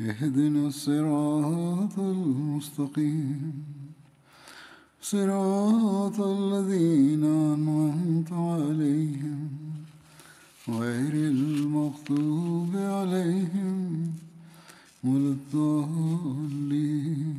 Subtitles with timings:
[0.00, 3.64] اهدنا الصراط المستقيم
[5.02, 9.50] صراط الذين أنعمت عليهم
[10.68, 14.12] غير المغضوب عليهم
[15.04, 17.36] ولا الضالين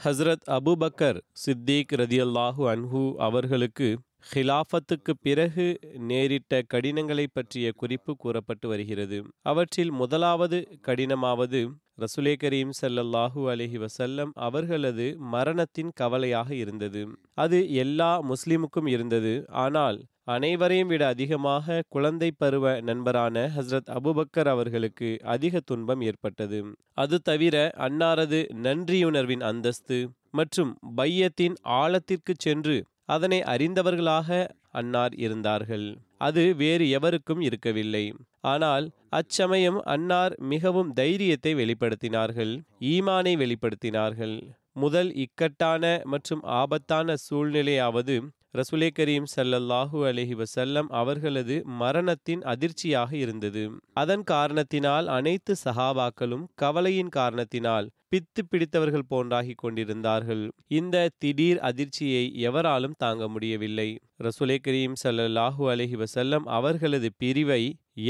[0.00, 3.88] Hazrat Abu Bakr Siddique ரதியல்லாஹு அன்ஹு அவர்களுக்கு
[4.27, 5.65] ஹிலாஃபத்துக்கு பிறகு
[6.09, 9.17] நேரிட்ட கடினங்களை பற்றிய குறிப்பு கூறப்பட்டு வருகிறது.
[9.43, 11.59] அவற்றில் முதலாவது கடினமாவது
[11.99, 15.05] ரசுலே கரீம் ஸல்லல்லாஹு அலஹி வசல்லம் அவர்களது
[15.35, 17.01] மரணத்தின் கவலையாக இருந்தது.
[17.35, 19.33] அது எல்லா முஸ்லிமுக்கும் இருந்தது.
[19.63, 26.59] ஆனால் அனைவரையும் விட அதிகமாக குழந்தை பருவ நண்பரான ஹஸ்ரத் அபுபக்கர் அவர்களுக்கு அதிக துன்பம் ஏற்பட்டது.
[26.95, 27.55] அது தவிர
[27.87, 29.99] அன்னாரது நன்றியுணர்வின் அந்தஸ்து
[30.31, 32.77] மற்றும் பையத்தின் ஆழத்திற்கு சென்று
[33.09, 34.29] அதனை அறிந்தவர்களாக
[34.79, 35.87] அன்னார் இருந்தார்கள்.
[36.27, 38.05] அது வேறு எவருக்கும் இருக்கவில்லை.
[38.53, 38.85] ஆனால்
[39.19, 42.53] அச்சமயம் அன்னார் மிகவும் தைரியத்தை வெளிப்படுத்தினார்கள்
[42.93, 44.37] ஈமானை வெளிப்படுத்தினார்கள்.
[44.83, 48.15] முதல் இக்கட்டான மற்றும் ஆபத்தான சூழ்நிலையாவது
[48.57, 53.63] ரசுலே கரீம் சல்லல்லாஹூ அலஹி வசல்லம் அவர்களது மரணத்தின் அதிர்ச்சியாக இருந்தது.
[53.93, 60.43] அதன் காரணத்தினால் அனைத்து சஹாபாக்களும் கவலையின் காரணத்தினால் பித்து பிடித்தவர்கள் போன்றாகி கொண்டிருந்தார்கள்.
[60.79, 63.89] இந்த திடீர் அதிர்ச்சியை எவராலும் தாங்க முடியவில்லை.
[64.23, 67.63] ரசுலே கரீம் சல்லல்லாஹூ அலஹி வசல்லம் அவர்களது பிரிவை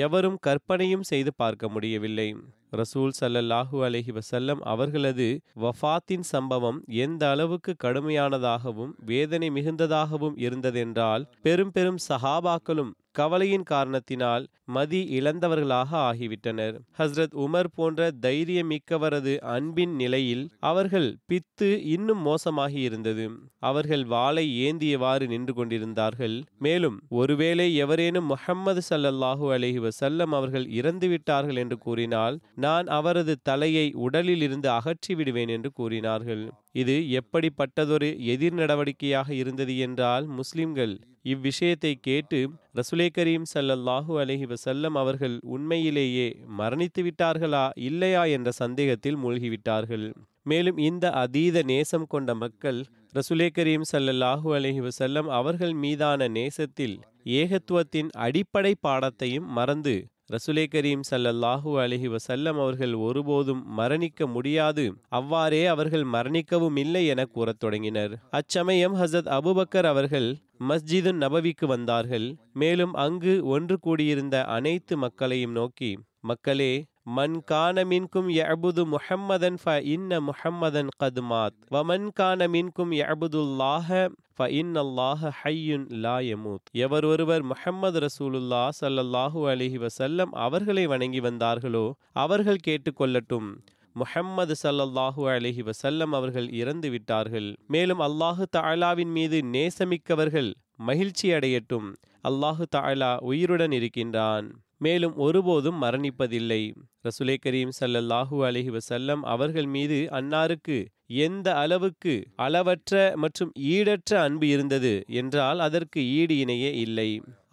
[0.06, 2.30] எவரும் கற்பனையும் செய்து பார்க்க முடியவில்லை.
[2.72, 5.28] ரசூல் சல்லல்லாஹூ அலஹி வசல்லம் அவர்களது
[5.63, 14.44] வஃபாத்தின் சம்பவம் எந்த அளவுக்கு கடுமையானதாகவும் வேதனை மிகுந்ததாகவும் இருந்ததென்றால் பெரும் பெரும் சஹாபாக்களும் கவலையின் காரணத்தினால்
[14.75, 16.75] மதி இழந்தவர்களாக ஆகிவிட்டனர்.
[17.00, 23.25] ஹஸ்ரத் உமர் போன்ற தைரியமிக்கவரது அன்பின் நிலையில் அவர்கள் பித்து இன்னும் மோசமாகி இருந்தது.
[23.69, 26.35] அவர்கள் வாளை ஏந்தியவாறு நின்று கொண்டிருந்தார்கள்.
[26.66, 34.45] மேலும் ஒருவேளை எவரேனும் முஹம்மது சல்லல்லாஹூ அலஹி வசல்லம் அவர்கள் இறந்துவிட்டார்கள் என்று கூறினால் நான் அவரது தலையை உடலில்
[34.47, 36.44] இருந்து அகற்றி விடுவேன் என்று கூறினார்கள்.
[36.81, 40.94] இது எப்படிப்பட்டதொரு எதிர் நடவடிக்கையாக இருந்தது என்றால் முஸ்லிம்கள்
[41.33, 42.39] இவ்விஷயத்தை கேட்டு
[42.79, 46.27] ரசுலே கரீம் சல்லல்லாஹு அலஹி வசல்லம் அவர்கள் உண்மையிலேயே
[46.59, 50.05] மரணித்து விட்டார்களா இல்லையா என்ற சந்தேகத்தில் மூழ்கிவிட்டார்கள்.
[50.43, 52.79] மேலும் இந்த அதீத நேசம் கொண்ட மக்கள்
[53.13, 56.95] ரசுலே கரீம் சல்லல்லாஹூ அலஹி வசல்லம் அவர்கள் மீதான நேசத்தில்
[57.39, 59.95] ஏகத்துவத்தின் அடிப்படை பாடத்தையும் மறந்து
[60.31, 64.93] ரசுலே கரீம் சல்லல்லாஹூ அலஹி வசல்லம் அவர்கள் ஒருபோதும் மரணிக்க முடியாது.
[65.09, 68.13] அவ்வாறே அவர்கள் மரணிக்கவும் இல்லை என கூறத் தொடங்கினர்.
[68.29, 70.38] அச்சமயம் ஹசத் அபுபக்கர் அவர்கள்
[70.69, 72.35] மஸ்ஜிது நபவிக்கு வந்தார்கள்.
[72.53, 76.85] மேலும் அங்கு ஒன்று கூடியிருந்த அனைத்து மக்களையும் நோக்கி மக்களே
[77.16, 84.00] மன் கான மின்கும் யபுது முஹம்மதன் ஃப இன்ன முஹம்மதன் கதுமாத் வ மன் கான மின்கும் யபுதுல்லாஹ
[84.38, 86.66] ஃப இன்னல்லாஹ ஹையுன் லா யமூத்.
[86.85, 91.85] எவர் ஒருவர் முஹம்மது ரசூலுல்லா சல்லல்லாஹு அலிஹி வசல்லம் அவர்களை வணங்கி வந்தார்களோ
[92.25, 93.50] அவர்கள் கேட்டுக்கொள்ளட்டும்
[93.95, 97.50] முஹம்மது சல்லல்லாஹு அலஹி வசல்லம் அவர்கள் இறந்து விட்டார்கள்.
[97.68, 100.53] மேலும் அல்லாஹு தாலாவின் மீது நேசமிக்கவர்கள்
[100.89, 101.89] மகிழ்ச்சி அடையட்டும்
[102.31, 104.48] அல்லாஹு தாலா உயிருடன் இருக்கின்றான்.
[104.77, 106.62] மேலும் ஒருபோதும் மரணிப்பதில்லை.
[107.03, 110.77] ரசுலே கரீம் சல்லல்லாஹூ அலஹி வசல்லம் அவர்கள் மீது அன்னாருக்கு
[111.25, 117.09] எந்த அளவுக்கு அளவற்ற மற்றும் ஈடற்ற அன்பு இருந்தது என்றால் அதற்கு ஈடு இணையே இல்லை.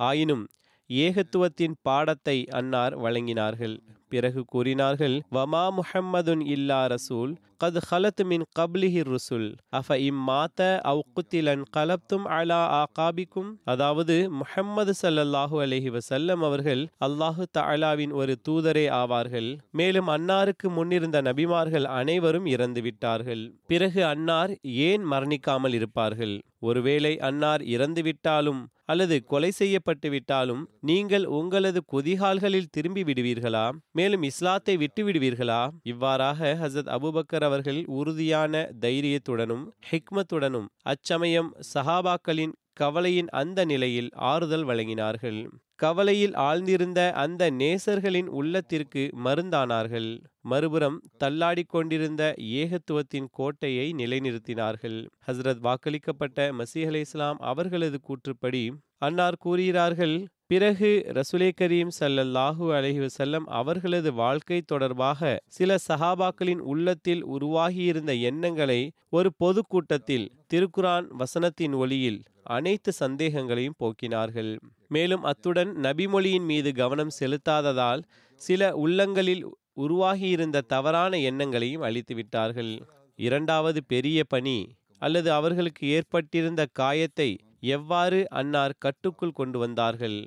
[0.08, 0.44] ஆயினும்
[0.90, 3.76] ஏகத்துவத்தின் பாடத்தை அன்னார் வழங்கினார்கள்.
[4.14, 7.32] பிறகு கூறினார்கள் வமா முஹம்மதுன் இல்லா ரசூல்
[7.62, 13.50] கத் ஹலத் மின் கப்லிஹி ருசுல் அஃப இம்மாத்த அவ் குத்திலன் கலப்தும் அலா ஆகாபிக்கும்?
[13.64, 19.50] அதாவது முஹம்மது சல்லல்லாஹு அலஹி வசல்லம் அவர்கள் அல்லாஹு தலாவின் ஒரு தூதரே ஆவார்கள்.
[19.70, 23.44] மேலும் அன்னாருக்கு முன்னிருந்த நபிமார்கள் அனைவரும் இறந்து விட்டார்கள்.
[23.66, 24.54] பிறகு அன்னார்
[24.88, 26.36] ஏன் மரணிக்காமல் இருப்பார்கள்?
[26.60, 33.66] ஒருவேளை அன்னார் இறந்துவிட்டாலும் அல்லது கொலை செய்யப்பட்டு விட்டாலும் நீங்கள் உங்களது குதிகால்களில் திரும்பி விடுவீர்களா?
[33.92, 35.68] மேலும் இஸ்லாத்தை விட்டு விடுவீர்களா?
[35.82, 45.40] இவ்வாறாக ஹசத் அபுபக்கர் அவர்கள் உறுதியான தைரியத்துடனும் ஹிக்மத்துடனும் அச்சமயம் சஹாபாக்களின் கவலையின் அந்த நிலையில் ஆறுதல் வழங்கினார்கள்.
[45.78, 50.10] கவலையில் ஆழ்ந்திருந்த அந்த நேசர்களின் உள்ளத்திற்கு மருந்தானார்கள்.
[50.40, 52.22] மறுபுறம் தள்ளாடிக் கொண்டிருந்த
[52.60, 54.98] ஏகத்துவத்தின் கோட்டையை நிலைநிறுத்தினார்கள்.
[55.26, 58.64] ஹசரத் வாக்களிக்கப்பட்ட மசீஹ் அலி இஸ்லாம் அவர்களது கூற்றுப்படி
[58.98, 60.16] அன்னார் கூறுகிறார்கள்
[60.46, 69.30] பிறகு ரசுலே கரீம் சல்லல்லாஹூ அலஹி வசல்லம் அவர்களது வாழ்க்கை தொடர்பாக சில சஹாபாக்களின் உள்ளத்தில் உருவாகியிருந்த எண்ணங்களை ஒரு
[69.36, 74.50] பொதுக்கூட்டத்தில் திருக்குரான் வசனத்தின் ஒளியில் அனைத்து சந்தேகங்களையும் போக்கினார்கள்.
[74.96, 78.02] மேலும் அத்துடன் நபிமொழியின் மீது கவனம் செலுத்தாததால்
[78.40, 79.44] சில உள்ளங்களில்
[79.80, 82.72] உருவாகியிருந்த தவறான எண்ணங்களையும் அழித்துவிட்டார்கள்.
[83.18, 84.58] இரண்டாவது பெரிய பணி
[85.02, 87.30] அல்லது அவர்களுக்கு ஏற்பட்டிருந்த காயத்தை
[87.76, 90.18] எவ்வாறு அன்னார் கட்டுக்குள் கொண்டு வந்தார்கள்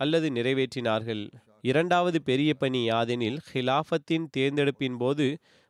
[0.00, 1.24] அல்லது நிறைவேற்றினார்கள்?
[1.64, 5.26] இரண்டாவது பெரிய பணி யாதெனில் ஹிலாஃபத்தின் தேர்ந்தெடுப்பின் போது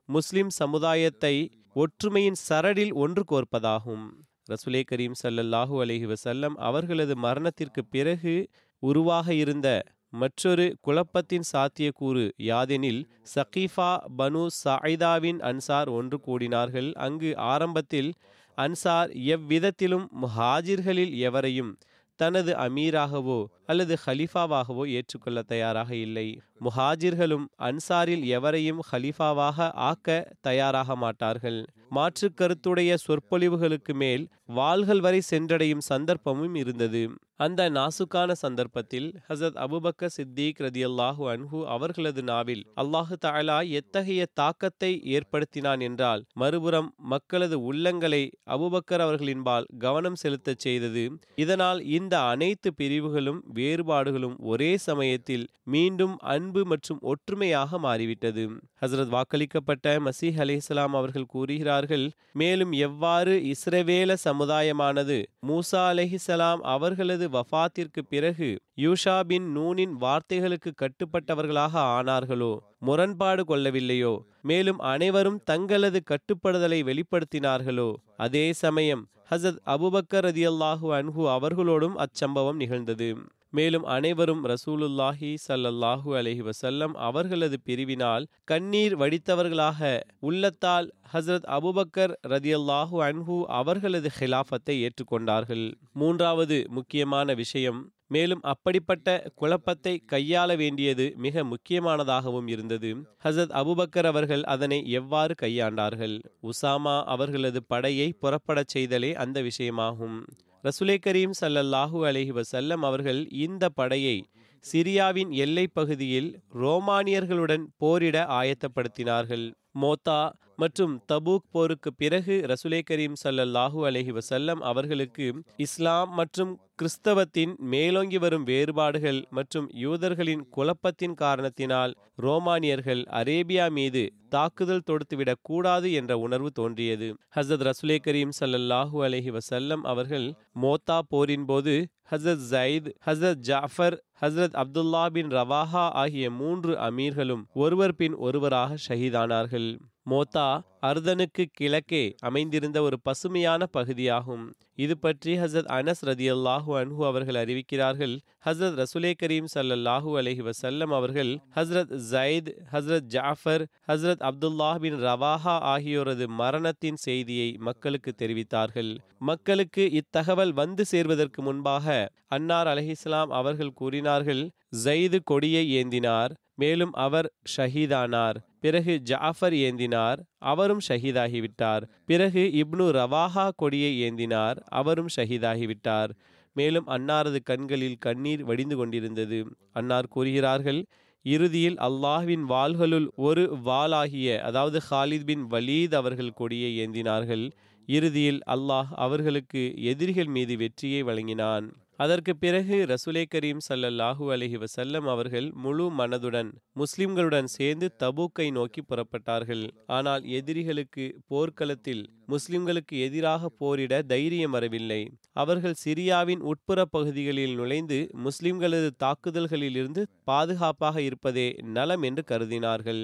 [0.09, 1.35] முஸ்லிம் சமுதாயத்தை
[1.77, 4.05] ஒற்றுமையின் சரடில் ஒன்று கோர்ப்பதாகும்.
[4.49, 8.35] ரசுலே கரீம் சல்லல்லாஹூ அலஹி வசல்லம் அவர்களது மரணத்திற்கு பிறகு
[8.83, 9.69] உருவாக இருந்த
[10.13, 13.01] மற்றொரு குழப்பத்தின் சாத்தியக்கூறு யாதெனில்
[13.35, 13.89] சகீஃபா
[14.19, 16.89] பனு சாயிதாவின் அன்சார் ஒன்று கூடினார்கள்.
[17.07, 18.11] அங்கு ஆரம்பத்தில்
[18.59, 21.73] அன்சார் எவ்விதத்திலும் முஹாஜிர்களில் எவரையும்
[22.21, 26.29] தனது அமீராகவோ அல்லது ஹலீஃபாவாகவோ ஏற்றுக்கொள்ள தயாராக இல்லை.
[26.61, 31.61] முஹாஜிர்களும் அன்சாரில் எவரையும் ஹலீஃபாவாக ஆக்க தயாராக மாட்டார்கள்.
[31.89, 37.03] மாற்று கருத்துடைய சொற்பொழிவுகளுக்கு மேல் வாள்கள் வரை சென்றடையும் சந்தர்ப்பமும் இருந்தது.
[37.37, 44.91] அந்த நாசுக்கான சந்தர்ப்பத்தில் ஹசத் அபுபக்க சித்திக் ரதி அல்லாஹு அன்ஹு அவர்களது நாவில் அல்லாஹு தாலா எத்தகைய தாக்கத்தை
[45.07, 51.05] ஏற்படுத்தினான் என்றால் மறுபுறம் மக்களது உள்ளங்களை அபுபக்கர் அவர்களின்பால் கவனம் செலுத்தச் செய்தது.
[51.35, 58.43] இதனால் இந்த அனைத்து பிரிவுகளும் வேறுபாடுகளும் ஒரே சமயத்தில் மீண்டும் அன் அன்பு மற்றும் ஒற்றுமையாக மாறிவிட்டது.
[58.81, 65.17] ஹசரத் வாக்களிக்கப்பட்ட மசீஹ் அலிஸ்லாம் அவர்கள் கூறுகிறார்கள் மேலும் எவ்வாறு இஸ்ரவேல சமுதாயமானது
[65.49, 68.51] மூசா அலஹிசலாம் அவர்களது வஃத்திற்கு பிறகு
[68.81, 72.53] யூஷா பின் நூனின் வார்த்தைகளுக்கு கட்டுப்பட்டவர்களாக ஆனார்களோ?
[72.79, 74.15] முரண்பாடு கொள்ளவில்லையோ?
[74.43, 77.89] மேலும் அனைவரும் தங்களது கட்டுப்படுதலை வெளிப்படுத்தினார்களோ?
[78.17, 83.09] அதே சமயம் ஹசத் அபுபக்கர் ரதியல்லாஹு அன்ஹு அவர்களோடும் அச்சம்பவம் நிகழ்ந்தது.
[83.53, 89.81] மேலும் அனைவரும் ரசூலுல்லாஹி சல்லல்லாஹு அலஹி வசல்லம் அவர்களது பிரிவினால் கண்ணீர் வடித்தவர்களாக
[90.21, 95.67] உள்ளத்தால் ஹசரத் அபுபக்கர் ரதியல்லாஹு அன்ஹு அவர்களது ஹிலாஃபத்தை ஏற்றுக்கொண்டார்கள்.
[95.93, 102.91] மூன்றாவது முக்கியமான விஷயம் மேலும் அப்படிப்பட்ட குழப்பத்தை கையாள வேண்டியது மிக முக்கியமானதாகவும் இருந்தது.
[103.25, 106.15] ஹசத் அபுபக்கர் அவர்கள் அதனை எவ்வாறு கையாண்டார்கள்?
[106.43, 110.19] உசாமா அவர்களது படையை புறப்படச் செய்தலே அந்த விஷயமாகும்.
[110.65, 114.17] ரசுலே கரீம் சல்லல்லாஹூ அலஹி வசல்லம் அவர்கள் இந்த படையை
[114.65, 116.29] சிரியாவின் எல்லை பகுதியில்
[116.63, 119.45] ரோமானியர்களுடன் போரிட ஆயத்தப்படுத்தினார்கள்.
[119.83, 120.19] மோத்தா
[120.57, 125.27] மற்றும் தபூக் போருக்கு பிறகு ரசுலே கரீம் சல்லல்லாஹூ அலஹி வசல்லம் அவர்களுக்கு
[125.57, 135.43] இஸ்லாம் மற்றும் கிறிஸ்தவத்தின் மேலோங்கி வரும் வேறுபாடுகள் மற்றும் யூதர்களின் குழப்பத்தின் காரணத்தினால் ரோமானியர்கள் அரேபியா மீது தாக்குதல் தொடுத்துவிடக்
[135.43, 137.09] கூடாது என்ற உணர்வு தோன்றியது.
[137.37, 140.27] ஹசரத் ரசுலே கரீம் சல்லல்லாஹூ அலஹி வசல்லம் அவர்கள்
[140.63, 141.75] மோத்தா போரின் போது
[142.11, 149.71] ஹசரத் ஜயித் ஹசரத் ஜாஃபர் ஹசரத் அப்துல்லா பின் ரவாஹா ஆகிய மூன்று அமீர்களும் ஒருவர் பின் ஒருவராக ஷஹீதானார்கள்.
[150.07, 150.47] மோத்தா
[150.89, 154.45] அர்தனுக்கு கிழக்கே அமைந்திருந்த ஒரு பசுமையான பகுதியாகும்.
[154.85, 158.15] இது பற்றி ஹசரத் அனஸ் ரதி அல்லாஹூ அன்ஹு அவர்கள் அறிவிக்கிறார்கள்.
[158.47, 165.57] ஹசரத் ரசுலே கரீம் சல்லல்லாஹூ அலஹி வசல்லம் அவர்கள் ஹசரத் ஜயத் ஹசரத் ஜாஃபர் ஹசரத் அப்துல்லா பின் ரவாஹா
[165.75, 168.93] ஆகியோரது மரணத்தின் செய்தியை மக்களுக்கு தெரிவித்தார்கள்.
[169.31, 174.43] மக்களுக்கு இத்தகவல் வந்து சேர்வதற்கு முன்பாக அன்னார் அலஹிஸ்லாம் அவர்கள் கூறினார்கள்
[174.85, 178.39] ஜயிது கொடியை ஏந்தினார் மேலும் அவர் ஷஹீதானார்.
[178.61, 181.85] பிறகு ஜாஃபர் ஏந்தினார் அவரும் ஷஹீதாகிவிட்டார்.
[182.07, 186.13] பிறகு இப்னு ரவாஹா கொடியை ஏந்தினார் அவரும் ஷஹீதாகிவிட்டார்.
[186.57, 189.39] மேலும் அன்னாரது கண்களில் கண்ணீர் வடிந்து கொண்டிருந்தது.
[189.73, 190.81] அன்னார் கூறுகிறார்கள்
[191.25, 197.45] இறுதியில் அல்லாஹ்வின் வாள்களுள் ஒரு வாளாகிய அதாவது ஹாலித் பின் வலீத் அவர்கள் கொடியை ஏந்தினார்கள்
[197.89, 201.67] இறுதியில் அல்லாஹ் அவர்களுக்கு எதிரிகள் மீது வெற்றியை வழங்கினான்.
[201.99, 206.51] அதற்கு பிறகு ரசுலே கரீம் சல்லல்லாஹு அலஹி வசல்லம் அவர்கள் முழு மனதுடன்
[206.81, 209.65] முஸ்லிம்களுடன் சேர்ந்து தபூக்கை நோக்கி புறப்பட்டார்கள்.
[209.87, 215.01] ஆனால் எதிரிகளுக்கு போர்க்களத்தில் முஸ்லிம்களுக்கு எதிராக போரிட தைரியம் வரவில்லை.
[215.43, 223.03] அவர்கள் சிரியாவின் உட்புற பகுதிகளில் நுழைந்து முஸ்லிம்களது தாக்குதல்களிலிருந்து பாதுகாப்பாக இருப்பதே நலம் என்று கருதினார்கள்.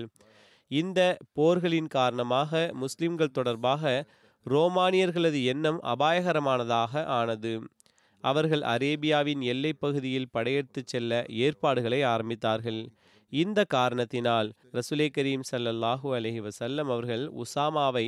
[0.70, 1.00] இந்த
[1.38, 3.82] போர்களின் காரணமாக முஸ்லிம்கள் தொடர்பாக
[4.46, 7.52] ரோமானியர்களது எண்ணம் அபாயகரமானதாக ஆனது.
[8.24, 12.80] அவர்கள் அரேபியாவின் எல்லைப் பகுதியில் படையெடுத்துச் செல்ல ஏற்பாடுகளை ஆரம்பித்தார்கள்.
[13.32, 18.06] இந்த காரணத்தினால் ரசுலே கரீம் ஸல்லல்லாஹு அலஹி வசல்லம் அவர்கள் உசாமாவை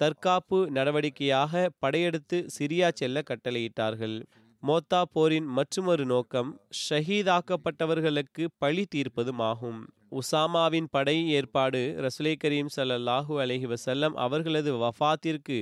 [0.00, 4.16] தற்காப்பு நடவடிக்கையாக படையெடுத்து சிரியா செல்ல கட்டளையிட்டார்கள்.
[4.62, 9.80] மோத்தா போரின் மற்றுமொரு நோக்கம் ஷஹீதாக்கப்பட்டவர்களுக்கு பழி தீர்ப்பதும் ஆகும்.
[10.12, 15.58] உசாமாவின் படை ஏற்பாடு ரசுலே கரீம் ஸல்லல்லாஹு அலஹி வசல்லம் அவர்களது வஃபாத்திற்கு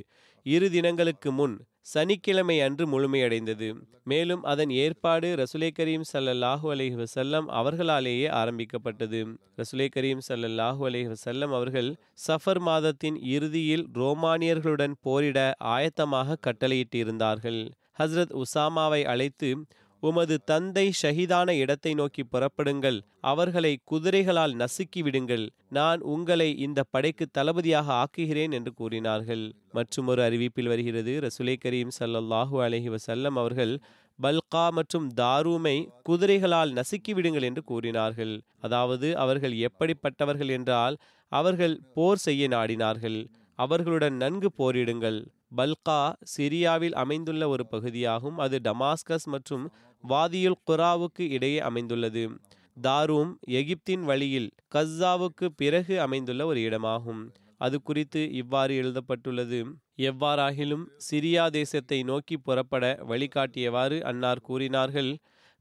[0.47, 1.55] இரு தினங்களுக்கு முன்
[1.87, 3.69] சனிக்கிழமை அன்று முழுமையடைந்தது.
[4.05, 9.21] மேலும் அதன் ஏற்பாடு ரசுலே கரீம் ஸல்லல்லாஹு அலஹி வசல்லம் அவர்களாலேயே ஆரம்பிக்கப்பட்டது.
[9.57, 11.91] ரசுலே கரீம் ஸல்லல்லாஹு அலஹி வசல்லம் அவர்கள்
[12.27, 15.39] சஃபர் மாதத்தின் இறுதியில் ரோமானியர்களுடன் போரிட
[15.75, 17.61] ஆயத்தமாக கட்டளையிட்டிருந்தார்கள்.
[17.99, 19.51] ஹஸ்ரத் உசாமாவை அழைத்து
[20.09, 22.99] உமது தந்தை ஷஹீதான இடத்தை நோக்கி புறப்படுங்கள்.
[23.31, 25.45] அவர்களை குதிரைகளால் நசுக்கி விடுங்கள்
[25.77, 29.45] நான் உங்களை இந்த படைக்கு தளபதியாக ஆக்குகிறேன் என்று கூறினார்கள்.
[29.77, 33.75] மற்றும் ஒரு அறிவிப்பில் வருகிறது ரசுலை கரீம் ஸல்லல்லாஹு அலஹி வசல்லம் அவர்கள்
[34.19, 35.77] பல்கா மற்றும் தாரூமை
[36.09, 38.35] குதிரைகளால் நசுக்கி விடுங்கள் என்று கூறினார்கள்.
[38.67, 40.97] அதாவது அவர்கள் எப்படிப்பட்டவர்கள் என்றால்
[41.33, 43.19] அவர்கள் போர் செய்ய நாடினார்கள்.
[43.59, 45.19] அவர்களுடன் நன்கு போரிடுங்கள்.
[45.59, 45.99] பல்கா
[46.35, 48.39] சிரியாவில் அமைந்துள்ள ஒரு பகுதியாகும்.
[48.45, 49.65] அது டமாஸ்கஸ் மற்றும்
[50.09, 52.25] வாதியுல் குராவுக்கு இடையே அமைந்துள்ளது.
[52.83, 57.23] தாரூம் எகிப்தின் வழியில் கஸ்ஸாவுக்கு பிறகு அமைந்துள்ள ஒரு இடமாகும்.
[57.61, 59.61] அது குறித்து இவ்வாறு எழுதப்பட்டுள்ளது.
[59.97, 65.19] எவ்வாறாகிலும் சிரியா தேசத்தை நோக்கி புறப்பட வழிகாட்டியவாறு அன்னார் கூறினார்கள்.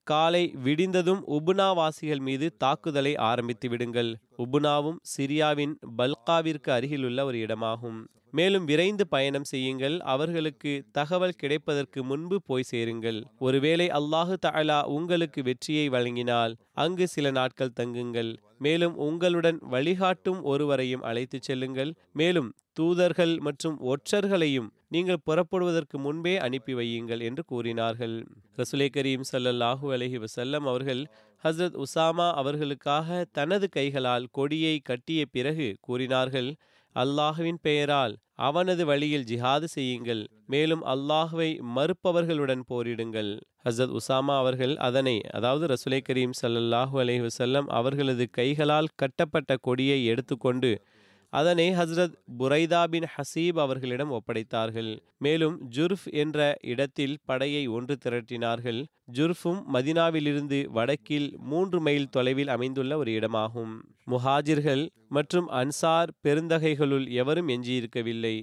[0.07, 4.11] காலை விடிந்ததும் உபுனாவாசிகள் மீது தாக்குதலை ஆரம்பித்து விடுங்கள்.
[4.37, 7.99] உபுனாவும் சிரியாவின் பல்காவிற்கு அருகிலுள்ள ஒரு இடமாகும்.
[8.33, 9.95] மேலும் விரைந்து பயணம் செய்யுங்கள்.
[10.13, 13.19] அவர்களுக்கு தகவல் கிடைப்பதற்கு முன்பு போய் சேருங்கள்.
[13.39, 18.31] ஒருவேளை அல்லாஹு தாலா உங்களுக்கு வெற்றியை வழங்கினால் அங்கு சில நாட்கள் தங்குங்கள்.
[18.57, 21.91] மேலும் உங்களுடன் வழிகாட்டும் ஒருவரையும் அழைத்துச் செல்லுங்கள்.
[22.13, 28.15] மேலும் தூதர்கள் மற்றும் ஒற்றர்களையும் நீங்கள் புறப்படுவதற்கு முன்பே அனுப்பி வையுங்கள் என்று கூறினார்கள்.
[28.57, 31.01] ரசுலே கரீம் ஸல்லல்லாஹு அலஹி வசல்லம் அவர்கள்
[31.43, 36.49] ஹஸ்ரத் உசாமா அவர்களுக்காக தனது கைகளால் கொடியை கட்டிய பிறகு கூறினார்கள்
[36.95, 40.21] அல்லாஹுவின் பெயரால் அவனது வழியில் ஜிஹாது செய்யுங்கள்.
[40.45, 43.31] மேலும் அல்லாஹுவை மறுப்பவர்களுடன் போரிடுங்கள்.
[43.65, 50.71] ஹசத் உசாமா அவர்கள் அதனை அதாவது ரசுலை கரீம் ஸல்லல்லாஹு அலஹி வசல்லம் அவர்களது கைகளால் கட்டப்பட்ட கொடியை எடுத்துக்கொண்டு
[51.33, 54.89] அதனை ஹஸ்ரத் புரைதா பின் ஹசீப் அவர்களிடம் ஒப்படைத்தார்கள்.
[55.17, 58.79] மேலும் ஜுர்ஃப் என்ற இடத்தில் படையை ஒன்று திரட்டினார்கள்.
[59.13, 63.73] ஜுர்ஃபும் மதினாவிலிருந்து வடக்கில் மூன்று மைல் தொலைவில் அமைந்துள்ள ஒரு இடமாகும்.
[64.11, 68.35] முஹாஜிர்கள் மற்றும் அன்சார் பெருந்தகைகளுள் எவரும் எஞ்சியிருக்கவில்லை.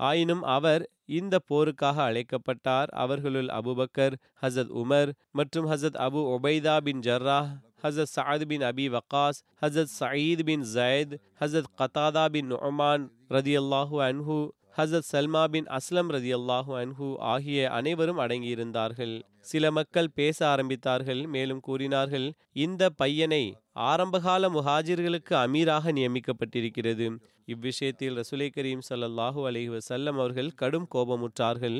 [0.00, 0.82] ஆயினும் அவர்
[1.12, 7.50] இந்த போருக்காக அழைக்கப்பட்டார் அவர்களுள் அபுபக்கர் ஹசத் உமர் மற்றும் ஹசத் அபு ஒபைதா பின் ஜர்ராஹ்
[7.84, 13.04] ஹசத் சஅத் பின் அபி வக்காஸ் ஹசத் சயீத் பின் ஜயத் ஹசத் கதாதா பின் நுஅமான்
[13.36, 14.38] ரதியல்லாஹு அன்ஹு
[14.76, 19.12] ஹசத் சல்மா பின் அஸ்லம் ரதியல்லாஹு அன்ஹு ஆகிய அனைவரும் அடங்கியிருந்தார்கள்.
[19.50, 22.26] சில மக்கள் பேச ஆரம்பித்தார்கள் மேலும் கூறினார்கள்
[22.64, 23.42] இந்த பையனை
[23.90, 27.08] ஆரம்பகால முஹாஜிர்களுக்கு அமீராக நியமிக்கப்பட்டிருக்கிறது.
[27.54, 31.78] இவ்விஷயத்தில் ரசுலை கரீம் ஸல்லல்லாஹு அலைஹி வசல்லம் அவர்கள் கடும் கோபமுற்றார்கள்.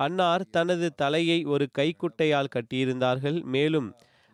[0.00, 3.90] அன்னார் தனது தலையை ஒரு கைக்குட்டையால் கட்டியிருந்தார்கள் மேலும்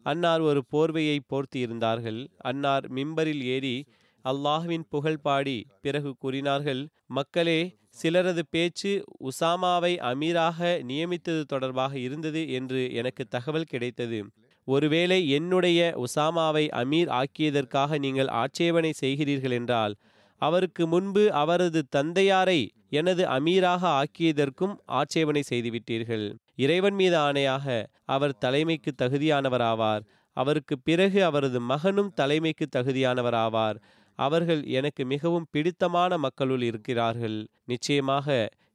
[0.06, 2.20] அன்னார் ஒரு போர்வையை போர்த்தியிருந்தார்கள்.
[2.50, 3.76] அன்னார் மிம்பரில் ஏறி
[4.24, 6.82] அல்லாஹுவின் புகழ் பாடி பிறகு கூறினார்கள்
[7.18, 7.60] மக்களே
[7.94, 14.20] சிலரது பேச்சு உசாமாவை அமீராக நியமித்தது தொடர்பாக இருந்தது என்று எனக்கு தகவல் கிடைத்தது.
[14.68, 19.94] ஒருவேளை என்னுடைய உசாமாவை அமீர் ஆக்கியதற்காக நீங்கள் ஆட்சேபனை செய்கிறீர்கள் என்றால்
[20.42, 26.24] அவருக்கு முன்பு அவரது தந்தையாரை எனது அமீராக ஆக்கியதற்கும் ஆட்சேபனை செய்துவிட்டீர்கள்.
[26.56, 27.66] இறைவன் மீது ஆணையாக
[28.04, 30.02] அவர் தலைமைக்கு தகுதியானவராவார்.
[30.36, 33.78] அவருக்கு பிறகு அவரது மகனும் தலைமைக்கு தகுதியானவராவார்.
[34.26, 37.38] அவர்கள் எனக்கு மிகவும் பிடித்தமான மக்களுள் இருக்கிறார்கள்.
[37.72, 38.26] நிச்சயமாக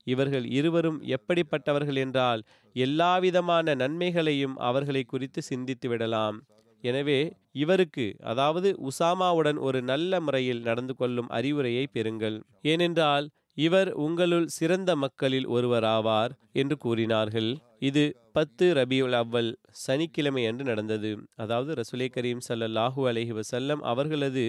[0.07, 2.41] இவர்கள் இருவரும் எப்படிப்பட்டவர்கள் என்றால்
[2.75, 6.37] எல்லாவிதமான நன்மைகளையும் அவர்களை குறித்து சிந்தித்து விடலாம்.
[6.83, 7.19] எனவே
[7.63, 12.37] இவருக்கு அதாவது உசாமாவுடன் ஒரு நல்ல முறையில் நடந்து கொள்ளும் அறிவுரையை பெறுங்கள்.
[12.71, 13.27] ஏனென்றால்
[13.65, 17.49] இவர் உங்களுள் சிறந்த மக்களில் ஒருவராவார் என்று கூறினார்கள்.
[17.89, 18.03] இது
[18.37, 19.51] பத்து ரபியுல் அவ்வல்
[19.83, 21.11] சனிக்கிழமை அன்று நடந்தது.
[21.43, 24.45] அதாவது ரசுலே கரீம் ஸல்லல்லாஹு அலஹி வசல்லம் அவர்களது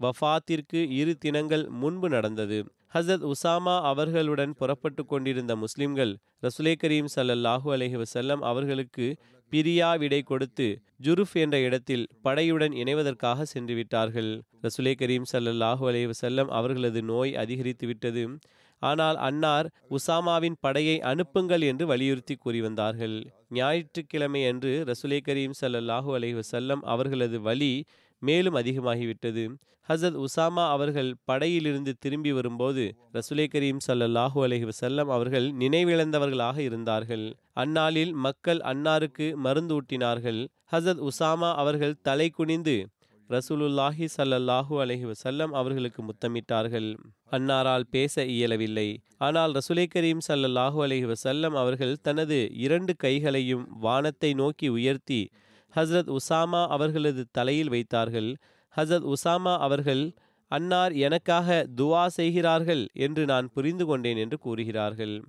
[0.00, 2.58] வஃபாத்திற்கு இரு தினங்கள் முன்பு நடந்தது.
[2.94, 6.12] ஹசரத் உசாமா அவர்களுடன் புறப்பட்டு கொண்டிருந்த முஸ்லிம்கள்
[6.44, 9.06] ரசுலே கரீம் ஸல்லல்லாஹு அலஹி வசல்லம் அவர்களுக்கு
[9.52, 10.66] பிரியா விடை கொடுத்து
[11.06, 14.30] ஜுருஃப் என்ற இடத்தில் படையுடன் இணைவதற்காக சென்று விட்டார்கள்.
[14.62, 18.24] ரசுலே கரீம் ஸல்லல்லாஹு அலஹி வசல்லம் அவர்களது நோய் அதிகரித்து விட்டது.
[18.82, 23.16] ஆனால் அன்னார் உசாமாவின் படையை அனுப்புங்கள் என்று வலியுறுத்தி கூறி வந்தார்கள்.
[23.58, 27.72] ஞாயிற்றுக்கிழமை அன்று ரசுலே கரீம் ஸல்லல்லாஹு அலஹி வசல்லம் அவர்களது வலி
[28.18, 29.44] மேலும் அதிகமாகிவிட்டது.
[29.88, 37.26] ஹசரத் உசாமா அவர்கள் படையிலிருந்து திரும்பி வரும்போது ரசுலை கரீம் சல்லாஹூ அலஹி வசல்லம் அவர்கள் நினைவிழந்தவர்களாக இருந்தார்கள்.
[37.52, 40.40] அந்நாளில் மக்கள் அன்னாருக்கு மருந்து ஊட்டினார்கள்.
[40.72, 42.76] ஹசரத் உசாமா அவர்கள் தலை குனிந்து
[43.30, 46.88] ரசூலுல்லாஹி சல்லல்லாஹூ அலஹி வசல்லம் அவர்களுக்கு முத்தமிட்டார்கள்.
[47.30, 48.88] அன்னாரால் பேச இயலவில்லை.
[49.18, 55.20] ஆனால் ரசுலை கரீம் சல்லல்லாஹூ அலஹி வசல்லம் அவர்கள் தனது இரண்டு கைகளையும் வானத்தை நோக்கி உயர்த்தி
[55.76, 58.36] ஹசரத் உசாமா அவர்களது தலையில் வைத்தார்கள்.
[58.76, 60.12] ஹசரத் உசாமா அவர்கள்
[60.48, 65.24] அன்னார் எனக்காக துவா செய்கிறார்கள் என்று நான் புரிந்து கொண்டேன் என்று கூறுகிறார்கள்.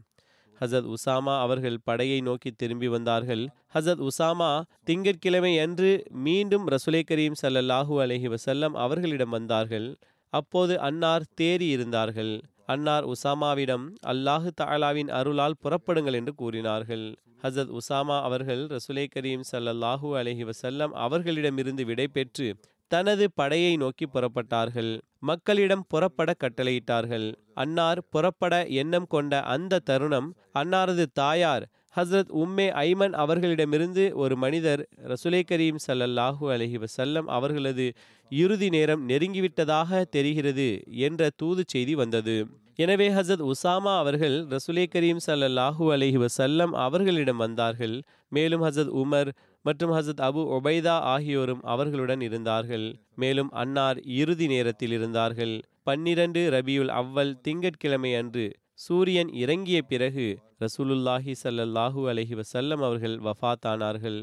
[0.59, 3.49] ஹசத் உசாமா அவர்கள் படையை நோக்கி திரும்பி வந்தார்கள்.
[3.73, 9.97] ஹசத் உசாமா திங்கட்கிழமை அன்று மீண்டும் ரசுலை கரீம் சல்லல்லாஹூ அலஹி வசல்லம் அவர்களிடம் வந்தார்கள்.
[10.29, 12.43] அப்போது அன்னார் தேறி இருந்தார்கள்.
[12.67, 17.05] அன்னார் உசாமாவிடம் அல்லாஹு தாலாவின் அருளால் புறப்படுங்கள் என்று கூறினார்கள்.
[17.43, 22.47] ஹசத் உசாமா அவர்கள் ரசுலே கரீம் சல்லல்லாஹூ அலஹி வசல்லம் அவர்களிடமிருந்து விடை பெற்று
[22.91, 24.91] தனது படையை நோக்கி புறப்பட்டார்கள்.
[25.19, 27.27] மக்களிடம் புறப்பட கட்டளையிட்டார்கள்.
[27.53, 30.29] அன்னார் புறப்பட எண்ணம் கொண்ட அந்த தருணம்
[30.59, 31.65] அன்னாரது தாயார்
[31.97, 37.85] ஹசரத் உம்மே ஐமன் அவர்களிடமிருந்து ஒரு மனிதர் ரசுலை கரீம் சல்லல்லாஹூ அலஹி வசல்லம் அவர்களது
[38.31, 42.35] இறுதி நேரம் நெருங்கிவிட்டதாக தெரிகிறது என்ற தூது செய்தி வந்தது.
[42.75, 47.95] எனவே ஹசத் உசாமா அவர்கள் ரசுலே கரீம் சல்லல்லாஹூ அலஹி வசல்லம் அவர்களிடம் வந்தார்கள்.
[48.29, 52.87] மேலும் ஹசத் உமர் மற்றும் ஹசத் அபு ஒபைதா ஆகியோரும் அவர்களுடன் இருந்தார்கள்.
[53.15, 55.55] மேலும் அன்னார் இறுதி நேரத்தில் இருந்தார்கள்.
[55.83, 58.45] பன்னிரண்டு ரபியுல் அவ்வல் திங்கட்கிழமை அன்று
[58.77, 60.25] சூரியன் இறங்கிய பிறகு
[60.59, 64.17] ரசூலுல்லாஹி சல்லல்லாஹு அலஹி வசல்லம் அவர்கள் வஃபாத்தானார்கள்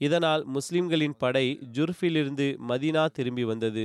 [0.00, 3.84] இதனால் முஸ்லிம்களின் படை ஜுர்ஃபிலிருந்து மதினா திரும்பி வந்தது.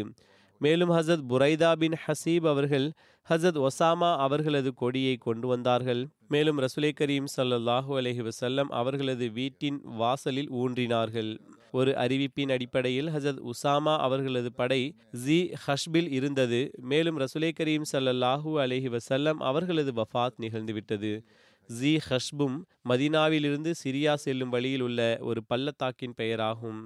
[0.62, 2.88] மேலும் ஹசத் புரைதா பின் ஹசீப் அவர்கள்
[3.30, 6.02] ஹசத் ஒசாமா அவர்களது கொடியை கொண்டு வந்தார்கள்.
[6.34, 11.32] மேலும் ரசுலே கரீம் சல்லாஹூ அலஹி வசல்லம் அவர்களது வீட்டின் வாசலில் ஊன்றினார்கள்.
[11.72, 14.82] ஒரு அறிவிப்பின் அடிப்படையில் ஹசத் உசாமா அவர்களது படை
[15.26, 16.60] ஜி ஹஷ்பில் இருந்தது.
[16.92, 21.14] மேலும் ரசுலே கரீம் சல்லல்லாஹூ அலஹி வசல்லம் அவர்களது வஃபாத் நிகழ்ந்துவிட்டது.
[21.70, 22.58] ஜி ஹஷ்பும்
[22.90, 26.82] மதினாவிலிருந்து சிரியா செல்லும் வழியில் உள்ள ஒரு பள்ளத்தாக்கின் பெயராகும்.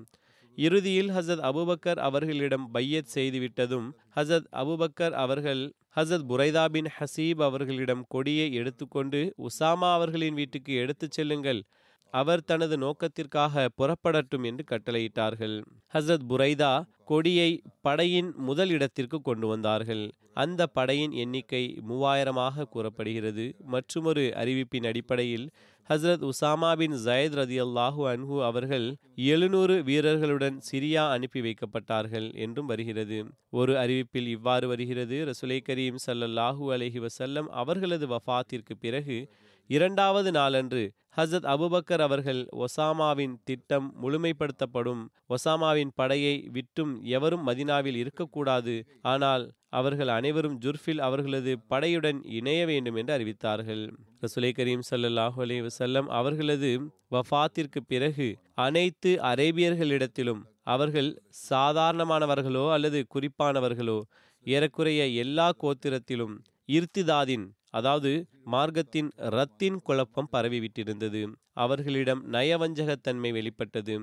[0.55, 8.53] இறுதியில் ஹசத் அபுபக்கர் அவர்களிடம் பையத் செய்துவிட்டதும் ஹசத் அபுபக்கர் அவர்கள் ஹசத் புரைதா பின் ஹசீப் அவர்களிடம் கொடியை
[8.53, 11.63] எடுத்துக்கொண்டு உசாமா அவர்களின் வீட்டுக்கு எடுத்துச் செல்லுங்கள்.
[12.13, 15.63] அவர் தனது நோக்கத்திற்காக புறப்படட்டும் என்று கட்டளையிட்டார்கள்.
[15.93, 16.73] ஹசரத் புரைதா
[17.05, 20.11] கொடியை படையின் முதல் இடத்திற்கு கொண்டு வந்தார்கள்.
[20.33, 23.55] அந்த படையின் எண்ணிக்கை மூவாயிரமாக கூறப்படுகிறது.
[23.65, 25.51] மற்றொரு அறிவிப்பின் அடிப்படையில்
[25.89, 33.17] ஹசரத் உசாமா பின் ஜயத் ரதி அல்லாஹு அன்ஹு அவர்கள் எழுநூறு வீரர்களுடன் சிரியா அனுப்பி வைக்கப்பட்டார்கள் என்றும் வருகிறது.
[33.49, 39.17] ஒரு அறிவிப்பில் இவ்வாறு வருகிறது ரசுலை கரீம் சல்லல்லாஹூ அலஹி வசல்லம் அவர்களது வஃபாத்திற்கு பிறகு
[39.69, 40.81] இரண்டாவது நாளன்று
[41.17, 45.03] ஹசத் அபுபக்கர் அவர்கள் ஒசாமாவின் திட்டம் முழுமைப்படுத்தப்படும்.
[45.29, 48.75] ஒசாமாவின் படையை விட்டும் எவரும் மதினாவில் இருக்கக்கூடாது.
[49.01, 53.83] ஆனால் அவர்கள் அனைவரும் ஜுர்ஃபில் அவர்களது படையுடன் இணைய வேண்டும் என்று அறிவித்தார்கள்.
[54.21, 56.71] ரசுலை கரீம் சல்லாஹூ அலி வசல்லம் அவர்களது
[57.11, 61.09] வஃபாத்திற்கு பிறகு அனைத்து அரேபியர்களிடத்திலும் அவர்கள்
[61.49, 63.99] சாதாரணமானவர்களோ அல்லது குறிப்பானவர்களோ
[64.45, 66.35] ஏறக்குறைய எல்லா கோத்திரத்திலும்
[66.69, 67.45] இர்த்திதாதின்
[67.77, 68.11] அதாவது
[68.53, 71.21] மார்க்கத்தின் ரத்தின் குழப்பம் பரவிவிட்டிருந்தது.
[71.63, 73.95] அவர்களிடம் நயவஞ்சகத்தன்மை வெளிப்பட்டது.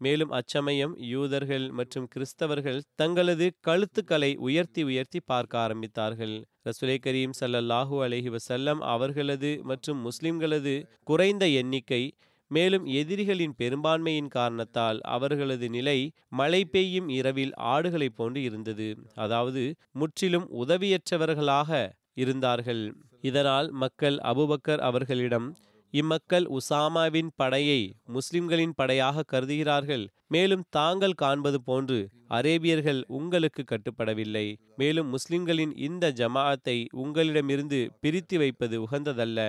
[0.00, 6.34] மேலும் அச்சமயம் யூதர்கள் மற்றும் கிறிஸ்தவர்கள் தங்களது கழுத்துக்களை உயர்த்தி உயர்த்தி பார்க்க ஆரம்பித்தார்கள்.
[6.64, 12.02] ரசுலை கரீம் சல்லல்லாஹூ அலஹி வசல்லம் அவர்களது மற்றும் முஸ்லிம்களது குறைந்த எண்ணிக்கை
[12.50, 15.98] மேலும் எதிரிகளின் பெரும்பான்மையின் காரணத்தால் அவர்களது நிலை
[16.30, 18.88] மழை பெய்யும் இரவில் ஆடுகளைப் போன்று இருந்தது.
[19.16, 19.62] அதாவது
[19.92, 21.70] முற்றிலும் உதவியற்றவர்களாக
[22.14, 22.82] இருந்தார்கள்.
[23.22, 25.48] இதனால் மக்கள் அபுபக்கர் அவர்களிடம்
[25.94, 30.04] இம்மக்கள் உசாமாவின் படையை முஸ்லிம்களின் படையாக கருதுகிறார்கள்.
[30.26, 34.46] மேலும் தாங்கள் காண்பது போன்று அரேபியர்கள் உங்களுக்கு கட்டுப்படவில்லை.
[34.76, 39.40] மேலும் முஸ்லிம்களின் இந்த ஜமாஅத்தை உங்களிடமிருந்து பிரித்து வைப்பது உகந்ததல்ல.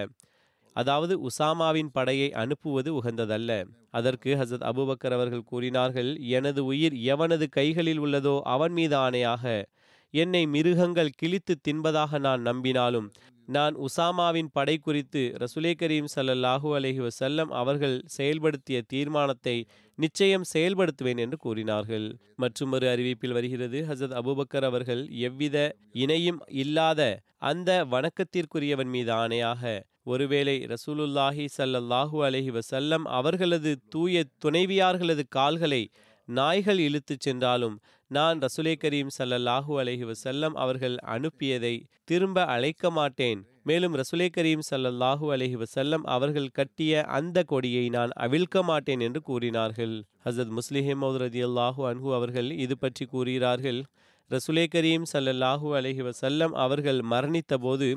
[0.75, 3.51] அதாவது உசாமாவின் படையை அனுப்புவது உகந்ததல்ல.
[3.89, 9.45] அதற்கு ஹசத் அபுபக்கர் அவர்கள் கூறினார்கள் எனது உயிர் எவனது கைகளில் உள்ளதோ அவன் மீது ஆணையாக
[10.13, 13.07] என்னை மிருகங்கள் கிழித்து தின்பதாக நான் நம்பினாலும்
[13.47, 21.37] நான் உசாமாவின் படை குறித்து ரசுலே கரீம் சல்லல்லாஹூ அலஹி வசல்லம் அவர்கள் செயல்படுத்திய தீர்மானத்தை நிச்சயம் செயல்படுத்துவேன் என்று
[21.37, 22.17] கூறினார்கள்.
[22.35, 31.47] மற்றொரு அறிவிப்பில் வருகிறது ஹசரத் அபுபக்கர் அவர்கள் எவ்வித இணையும் இல்லாத அந்த வணக்கத்திற்குரியவன் மீது ஆணையாக ஒருவேளை ரசூலுல்லாஹி
[31.57, 35.89] சல்லல்லாஹு அலஹி வசல்லம் அவர்களது தூய துணைவியார்களது கால்களை
[36.25, 37.81] நாய்கள் இழுத்துச் சென்றாலும்
[38.15, 43.39] நான் ரசுலே கரீம் சல்லல்லாஹூ அலஹி வசல்லம் அவர்கள் அனுப்பியதை திரும்ப அழைக்க மாட்டேன்.
[43.63, 49.93] மேலும் ரசுலே கரீம் சல்லல்லாஹூ அலஹி வசல்லம் அவர்கள் கட்டிய அந்த கொடியை நான் அவிழ்க்க மாட்டேன் என்று கூறினார்கள்.
[50.25, 53.79] ஹசத் முஸ்லிஹிம் ரதி அல்லாஹூ அன்ஹு அவர்கள் இது பற்றி கூறுகிறார்கள்.
[54.31, 57.89] ரசுலே கரீம் சல்லல்லாஹூ அலஹி வசல்லம் அவர்கள் மரணித்த போது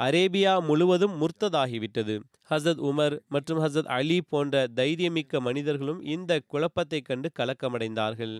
[0.00, 2.16] அரேபியா முழுவதும் முர்த்ததாகிவிட்டது.
[2.50, 8.36] ஹசத் உமர் மற்றும் ஹசத் அலி போன்ற தைரியமிக்க மனிதர்களும் இந்த குழப்பத்தை கண்டு கலக்கமடைந்தார்கள்.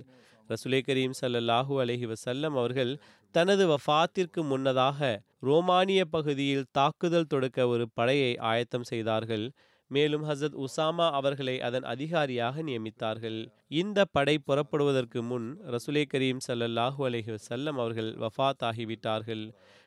[0.50, 2.92] ரசுலே கரீம் சல்லல்லாஹூ அலஹி வசல்லம் அவர்கள்
[3.34, 5.08] தனது வஃத்திற்கு முன்னதாக
[5.48, 9.44] ரோமானிய பகுதியில் தாக்குதல் தொடுக்க ஒரு படையை ஆயத்தம் செய்தார்கள்.
[9.90, 13.38] மேலும் ஹசத் உசாமா அவர்களை அதன் அதிகாரியாக நியமித்தார்கள்.
[13.68, 19.44] இந்த படை புறப்படுவதற்கு முன் ரசுலே கரீம் சல்லல்லாஹூ அலஹி வசல்லம் அவர்கள் வஃத் ஆகிவிட்டார்கள்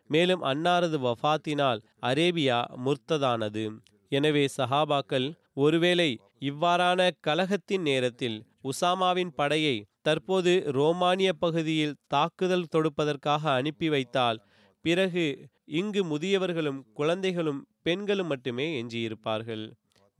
[0.09, 3.65] மேலும் அன்னாரது வஃத்தினால் அரேபியா முர்த்ததானது.
[4.11, 6.09] எனவே சஹாபாக்கள் ஒருவேளை
[6.41, 14.39] இவ்வாறான கலகத்தின் நேரத்தில் உசாமாவின் படையை தற்போது ரோமானிய பகுதியில் தாக்குதல் தொடுப்பதற்காக அனுப்பி வைத்தால்
[14.85, 15.25] பிறகு
[15.71, 19.65] இங்கு முதியவர்களும் குழந்தைகளும் பெண்களும் மட்டுமே எஞ்சியிருப்பார்கள்.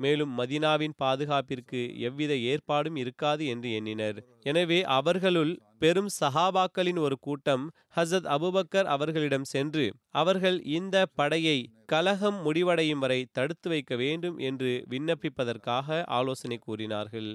[0.03, 4.19] மேலும் மதினாவின் பாதுகாப்பிற்கு எவ்வித ஏற்பாடும் இருக்காது என்று எண்ணினர்.
[4.49, 7.63] எனவே அவர்களுள் பெரும் சஹாபாக்களின் ஒரு கூட்டம்
[7.95, 9.85] ஹசத் அபுபக்கர் அவர்களிடம் சென்று
[10.21, 17.31] அவர்கள் இந்த படையை கலகம் முடிவடையும் வரை தடுத்து வைக்க வேண்டும் என்று விண்ணப்பிப்பதற்காக ஆலோசனை கூறினார்கள்.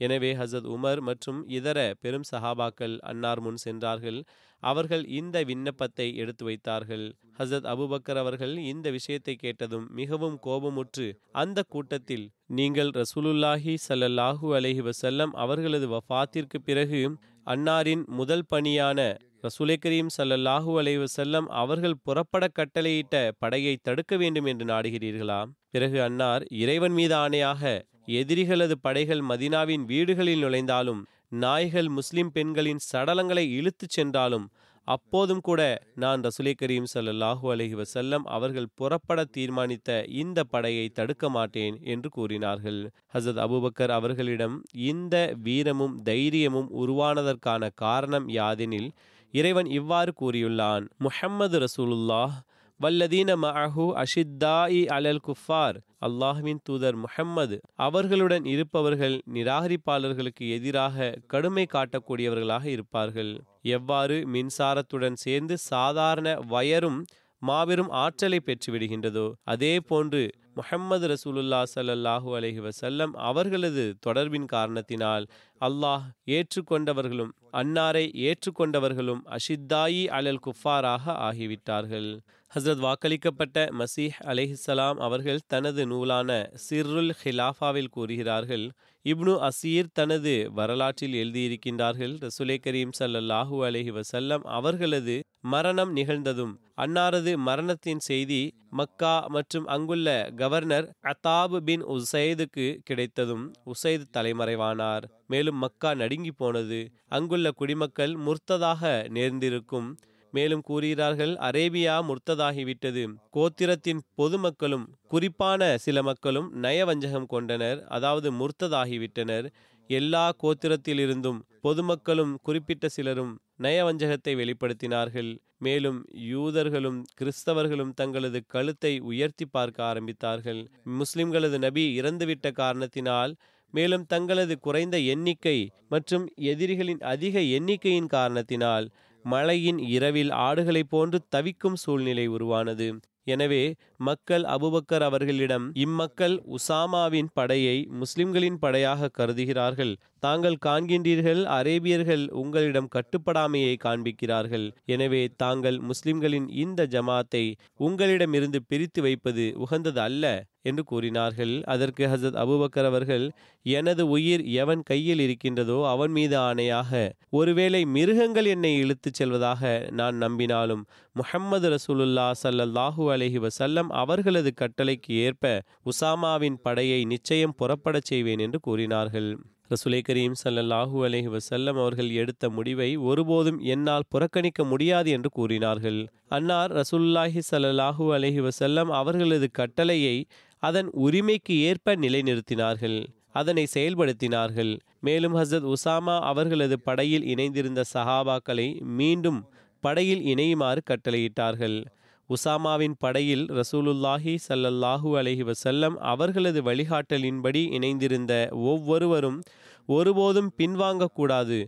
[0.00, 4.20] எனவே ஹசத் உமர் மற்றும் இதர பெரும் சஹாபாக்கள் அன்னார் முன் சென்றார்கள்.
[4.62, 7.04] அவர்கள் இந்த விண்ணப்பத்தை எடுத்து வைத்தார்கள்.
[7.38, 11.06] ஹசத் அபுபக்கர் அவர்கள் இந்த விஷயத்தை கேட்டதும் மிகவும் கோபமுற்று
[11.42, 17.02] அந்த கூட்டத்தில் நீங்கள் ரசூலுல்லாஹி சல்லல்லாஹூ அலஹி வசல்லம் அவர்களது வஃத்திற்கு பிறகு
[17.46, 19.00] அன்னாரின் முதல் பணியான
[19.40, 25.38] ரசூலை கரீம் சல்லல்லாஹூ அலைவு செல்லம் அவர்கள் புறப்பட கட்டளையிட்ட படையை தடுக்க வேண்டும் என்று நாடுகிறீர்களா?
[25.70, 27.62] பிறகு அன்னார் இறைவன் மீது ஆணையாக
[28.08, 34.46] எதிரிகளது படைகள் மதினாவின் வீடுகளில் நுழைந்தாலும் நாய்கள் முஸ்லிம் பெண்களின் சடலங்களை இழுத்துச் சென்றாலும்
[34.88, 35.62] அப்போதும் கூட
[35.94, 42.80] நான் ரசுலை கரீம் சல்லாஹூ அலஹி வசல்லம் அவர்கள் புறப்பட தீர்மானித்த இந்த படையை தடுக்க மாட்டேன் என்று கூறினார்கள்.
[43.14, 48.90] ஹசத் அபுபக்கர் அவர்களிடம் இந்த வீரமும் தைரியமும் உருவானதற்கான காரணம் யாதெனில்
[49.34, 50.86] இறைவன் இவ்வாறு கூறியுள்ளான்.
[50.98, 52.36] முஹம்மது ரசூலுல்லாஹ்
[52.80, 55.76] வல்லதீன மஅஹு அஷித்தாயி அலல் குஃபார்.
[56.06, 57.56] அல்லாஹுவின் தூதர் முஹம்மது.
[57.86, 63.32] அவர்களுடன் இருப்பவர்கள் நிராகரிப்பாளர்களுக்கு எதிராக கடுமை காட்டக்கூடியவர்களாக இருப்பார்கள்.
[63.76, 67.00] எவ்வாறு மின்சாரத்துடன் சேர்ந்து சாதாரண வயரும்
[67.42, 70.22] மாபெரும் ஆற்றலை பெற்றுவிடுகின்றதோ அதே போன்று
[70.60, 75.26] முஹம்மது ரசூலுல்லா சல்லாஹூ அலஹி வசல்லம் அவர்களது தொடர்பின் காரணத்தினால்
[75.60, 82.18] அல்லாஹ் ஏற்றுக்கொண்டவர்களும் அன்னாரை ஏற்றுக்கொண்டவர்களும் அஷித்தாயி அலல் குஃபாராக ஆகிவிட்டார்கள்.
[82.54, 88.72] ஹசரத் வாக்களிக்கப்பட்ட மசீஹ் அலிஹிசலாம் அவர்கள் தனது நூலான சிர்ருல் ஹிலாஃபாவில் கூறுகிறார்கள்
[89.04, 97.98] இப்னு அசீர் தனது வரலாற்றில் எழுதியிருக்கின்றார்கள் ரசுலே கரீம் சல்லல்லாஹூ அலஹி வசல்லம் அவர்களது மரணம் நிகழ்ந்ததும் அன்னாரது மரணத்தின்
[97.98, 105.17] செய்தி மக்கா மற்றும் அங்குள்ள கவர்னர் அத்தாப் பின் உசைதுக்கு கிடைத்ததும் உசைத் தலைமறைவானார்.
[105.28, 106.80] மேலும் மக்கா நடுங்கி போனது.
[107.08, 109.88] அங்குள்ள குடிமக்கள் முர்த்ததாக நேர்ந்திருக்கும்.
[110.32, 113.02] மேலும் கூறுகிறார்கள் அரேபியா முர்த்ததாகிவிட்டது.
[113.36, 119.48] கோத்திரத்தின் பொதுமக்களும் குறிப்பான சில மக்களும் நயவஞ்சகம் கொண்டனர் அதாவது முர்த்ததாகிவிட்டனர்.
[119.90, 125.30] எல்லா கோத்திரத்திலிருந்தும் பொதுமக்களும் குறிப்பிட்ட சிலரும் நயவஞ்சகத்தை வெளிப்படுத்தினார்கள்.
[125.58, 126.00] மேலும்
[126.32, 130.60] யூதர்களும் கிறிஸ்தவர்களும் தங்களது கழுத்தை உயர்த்தி பார்க்க ஆரம்பித்தார்கள்.
[130.98, 133.32] முஸ்லிம்களது நபி இறந்துவிட்ட காரணத்தினால்
[133.74, 138.88] மேலும் தங்களது குறைந்த எண்ணிக்கை மற்றும் எதிரிகளின் அதிக எண்ணிக்கையின் காரணத்தினால்
[139.24, 142.88] மழையின் இரவில் ஆடுகளைப் போன்று தவிக்கும் சூழ்நிலை உருவானது.
[143.24, 143.62] எனவே
[143.98, 149.92] மக்கள் அபுபக்கர் அவர்களிடம் இம்மக்கள் உசாமாவின் படையை முஸ்லிம்களின் படையாக கருதுகிறார்கள்.
[150.18, 154.66] தாங்கள் காண்கின்றீர்கள் அரேபியர்கள் உங்களிடம் கட்டுப்படாமையை காண்பிக்கிறார்கள்.
[154.86, 157.44] எனவே தாங்கள் முஸ்லிம்களின் இந்த ஜமாத்தை
[157.80, 160.24] உங்களிடமிருந்து பிரித்து வைப்பது உகந்தது அல்ல
[160.70, 161.54] என்று கூறினார்கள்.
[161.74, 163.26] அதற்கு ஹசரத் அபுபக்கர் அவர்கள்
[163.66, 166.92] எனது உயிர் எவன் கையில் இருக்கின்றதோ அவன் மீது ஆணையாக
[167.40, 169.62] ஒருவேளை மிருகங்கள் என்னை இழுத்துச் செல்வதாக
[170.00, 170.82] நான் நம்பினாலும்
[171.16, 175.44] முஹம்மது ரசூலுல்லா சல்லல்லாஹூ அலஹி வசல்லம் அவர்களது கட்டளைக்கு ஏற்ப
[175.92, 179.30] உசாமாவின் படையை நிச்சயம் புறப்படச் செய்வேன் என்று கூறினார்கள்.
[179.72, 185.98] ரசுலை கரீம் சல்லல்லாஹூ அலஹி வசல்லம் அவர்கள் எடுத்த முடிவை ஒருபோதும் என்னால் புறக்கணிக்க முடியாது என்று கூறினார்கள்.
[186.36, 190.16] அன்னார் ரசூல்லாஹி சல்லாஹூ அலஹி வசல்லம் அவர்களது கட்டளையை
[190.58, 193.06] அதன் உரிமைக்கு ஏற்ப நிலைநிறுத்தினார்கள்.
[193.32, 194.78] அதனை செயல்படுத்தினார்கள்.
[195.00, 201.84] மேலும் ஹசரத் உசாமா அவர்களது படையில் இணைந்திருந்த சஹாபாக்களை மீண்டும் படையில் இணையுமாறு கட்டளையிட்டார்கள்.
[202.28, 209.42] உசாமாவின் படையில் ரசூலுல்லாஹி சல்லல்லாஹூ அலஹி வசல்லம் அவர்களது வழிகாட்டலின்படி இணைந்திருந்த ஒவ்வொருவரும்
[209.86, 211.58] ஒருபோதும் பின்வாங்கக்கூடாது.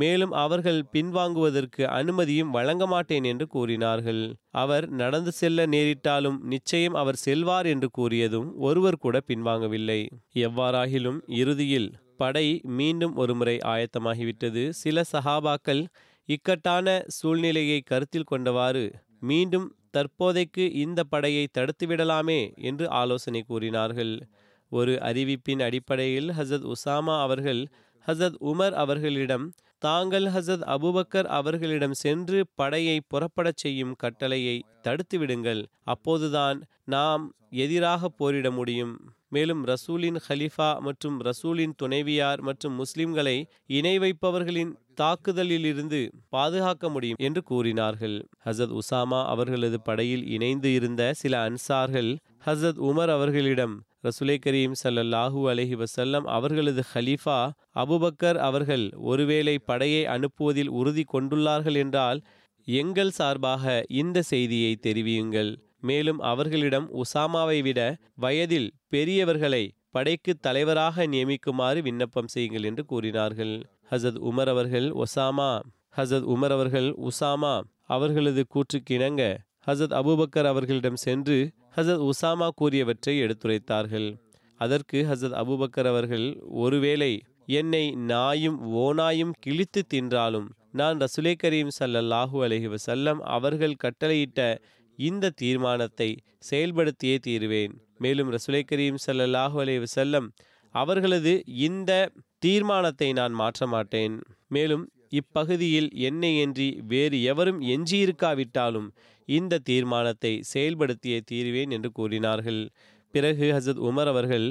[0.00, 4.22] மேலும் அவர்கள் பின்வாங்குவதற்கு அனுமதியும் வழங்க மாட்டேன் என்று கூறினார்கள்.
[4.54, 10.00] அவர் நடந்து செல்ல நேரிட்டாலும் நிச்சயம் அவர் செல்வார் என்று கூறியதும் ஒருவர் கூட பின்வாங்கவில்லை.
[10.46, 12.46] எவ்வாறாகிலும் இறுதியில் படை
[12.78, 14.62] மீண்டும் ஒருமுறை ஆயத்தமாகிவிட்டது.
[14.82, 15.82] சில சஹாபாக்கள்
[16.28, 16.86] இக்கட்டான
[17.18, 18.86] சூழ்நிலையை கருத்தில் கொண்டவாறு
[19.20, 24.12] மீண்டும் தற்போதைக்கு இந்த படையை தடுத்துவிடலாமே என்று ஆலோசனை கூறினார்கள்.
[24.72, 27.60] ஒரு அறிவிப்பின் அடிப்படையில் ஹசத் உசாமா அவர்கள்
[28.08, 35.62] ஹசத் உமர் அவர்களிடம் தாங்கள் ஹசத் அபுபக்கர் அவர்களிடம் சென்று படையை புறப்படச் செய்யும் கட்டளையை தடுத்துவிடுங்கள்.
[35.84, 38.94] அப்போதுதான் நாம் எதிராக போரிட முடியும்.
[39.28, 43.36] மேலும் ரசூலின் ஹலிஃபா மற்றும் ரசூலின் துணைவியார் மற்றும் முஸ்லிம்களை
[43.66, 48.16] இணை வைப்பவர்களின் தாக்குதலிலிருந்து பாதுகாக்க முடியும் என்று கூறினார்கள்.
[48.44, 52.10] ஹசத் உசாமா அவர்களது படையில் இணைந்து இருந்த சில அன்சார்கள்
[52.46, 57.38] ஹசத் உமர் அவர்களிடம் ரசுலை கரீம் சல்லல்லாஹூ அலஹி வசல்லம் அவர்களது ஹலீஃபா
[57.74, 62.20] அபுபக்கர் அவர்கள் ஒருவேளை படையை அனுப்புவதில் உறுதி கொண்டுள்ளார்கள் என்றால்
[62.68, 63.64] எங்கள் சார்பாக
[64.00, 65.50] இந்த செய்தியை தெரிவியுங்கள்.
[65.80, 67.80] மேலும் அவர்களிடம் உசாமாவை விட
[68.14, 73.54] வயதில் பெரியவர்களை படைக்கு தலைவராக நியமிக்குமாறு விண்ணப்பம் செய்யுங்கள் என்று கூறினார்கள்.
[73.90, 75.50] ஹசத் உமர் அவர்கள் ஒசாமா
[75.96, 77.54] ஹசத் உமர் அவர்கள் உசாமா
[77.96, 79.22] அவர்களது கூற்றுக்கிணங்க
[79.66, 81.38] ஹசத் அபுபக்கர் அவர்களிடம் சென்று
[81.76, 84.08] ஹசத் உசாமா கூறியவற்றை எடுத்துரைத்தார்கள்.
[84.60, 86.26] அதற்கு ஹசத் அபுபக்கர் அவர்கள்
[86.62, 87.12] ஒருவேளை
[87.46, 94.40] என்னை நாயும் ஓனாயும் கிழித்து தின்றாலும் நான் ரசுலே கரீம் சல்லல்லாஹூ அலஹி வசல்லம் அவர்கள் கட்டளையிட்ட
[94.98, 96.10] இந்த தீர்மானத்தை
[96.50, 97.74] செயல்படுத்தியே தீருவேன்.
[97.98, 100.26] மேலும் ரசுலை கரீம் சல்லல்லாஹு அலே வசல்லம்
[100.74, 101.32] அவர்களது
[101.66, 101.92] இந்த
[102.38, 104.14] தீர்மானத்தை நான் மாற்ற மாட்டேன்.
[104.48, 108.88] மேலும் இப்பகுதியில் என்னை என்றி வேறு எவரும் எஞ்சியிருக்காவிட்டாலும்
[109.28, 112.62] இந்த தீர்மானத்தை செயல்படுத்தியே தீருவேன் என்று கூறினார்கள்.
[113.14, 114.46] பிறகு ஹசத் உமர் அவர்கள்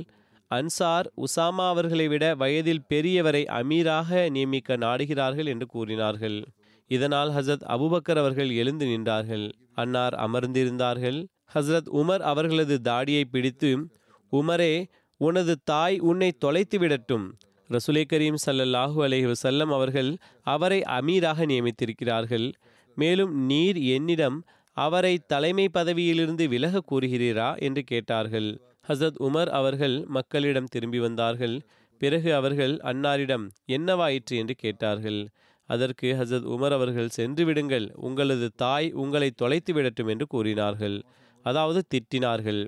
[0.51, 6.37] அன்சார் உசாமா அவர்களை விட வயதில் பெரியவரை அமீராக நியமிக்க நாடுகிறார்கள் என்று கூறினார்கள்.
[6.87, 9.51] இதனால் ஹசரத் அபுபக்கர் அவர்கள் எழுந்து நின்றார்கள்.
[9.73, 11.27] அன்னார் அமர்ந்திருந்தார்கள்.
[11.53, 13.89] ஹசரத் உமர் அவர்களது தாடியை பிடித்து
[14.31, 14.85] உமரே
[15.17, 17.37] உனது தாய் உன்னை தொலைத்து விடட்டும்.
[17.69, 22.53] ரசுலை கரீம் சல்லல்லாஹூ அலஹி வசல்லம் அவர்கள் அவரை அமீராக நியமித்திருக்கிறார்கள்.
[22.95, 27.59] மேலும் நீர் என்னிடம் அவரை தலைமை பதவியிலிருந்து விலக கூறுகிறீரா?
[27.59, 28.61] என்று கேட்டார்கள்.
[28.87, 31.61] ஹசரத் உமர் அவர்கள் மக்களிடம் திரும்பி வந்தார்கள்.
[31.97, 34.37] பிறகு அவர்கள் அன்னாரிடம் என்னவாயிற்று?
[34.37, 35.27] என்று கேட்டார்கள்.
[35.67, 37.87] அதற்கு ஹசரத் உமர் அவர்கள் சென்று விடுங்கள்.
[37.97, 40.97] உங்களது தாய் உங்களை தொலைத்து விடட்டும் என்று கூறினார்கள்.
[41.45, 42.61] அதாவது திட்டினார்கள்.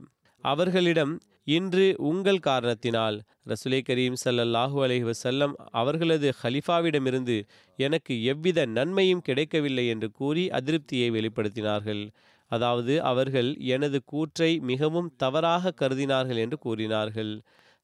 [0.44, 1.14] அவர்களிடம்
[1.48, 7.38] இன்று உங்கள் காரணத்தினால் ரசுலை கரீம் சல்லல்லாஹூ அலஹி வசல்லம் அவர்களது ஹலிஃபாவிடமிருந்து
[7.80, 12.04] எனக்கு எவ்வித நன்மையும் கிடைக்கவில்லை என்று கூறி அதிருப்தியை வெளிப்படுத்தினார்கள்.
[12.52, 17.34] அதாவது அவர்கள் எனது கூற்றை மிகவும் தவறாக கருதினார்கள் என்று கூறினார்கள்.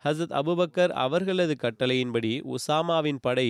[0.04, 3.50] ஹசத் அபுபக்கர் அவர்களது கட்டளையின்படி உசாமாவின் படை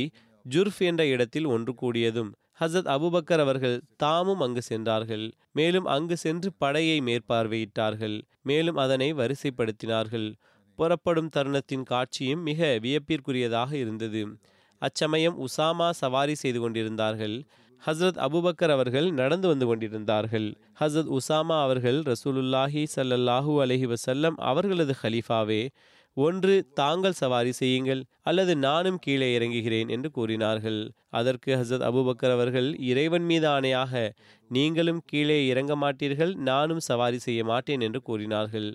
[0.50, 5.32] ஜுர்ஃப் என்ற இடத்தில் ஒன்று கூடியதும் ஹசத் அபுபக்கர் அவர்கள் தாமும் அங்கு சென்றார்கள்.
[5.52, 8.22] மேலும் அங்கு சென்று படையை மேற்பார்வையிட்டார்கள்.
[8.42, 10.36] மேலும் அதனை வரிசைப்படுத்தினார்கள்.
[10.76, 14.22] புறப்படும் தருணத்தின் காட்சியும் மிக வியப்பிற்குரியதாக இருந்தது.
[14.82, 17.44] அச்சமயம் உசாமா சவாரி செய்து கொண்டிருந்தார்கள்.
[17.86, 20.56] ஹசரத் அபுபக்கர் அவர்கள் நடந்து வந்து கொண்டிருந்தார்கள்.
[20.80, 25.62] ஹசரத் உசாமா அவர்கள் ரசூலுல்லாஹி சல்லல்லாஹூ அலஹி வசல்லம் அவர்களது ஹலீஃபாவே
[26.18, 30.80] ஒன்று தாங்கள் சவாரி செய்யுங்கள் அல்லது நானும் கீழே இறங்குகிறேன் என்று கூறினார்கள்.
[31.10, 33.94] அதற்கு ஹசரத் அபுபக்கர் அவர்கள் இறைவன் மீது ஆணையாக
[34.50, 38.70] நீங்களும் கீழே இறங்க மாட்டீர்கள் நானும் சவாரி செய்ய மாட்டேன் என்று கூறினார்கள்.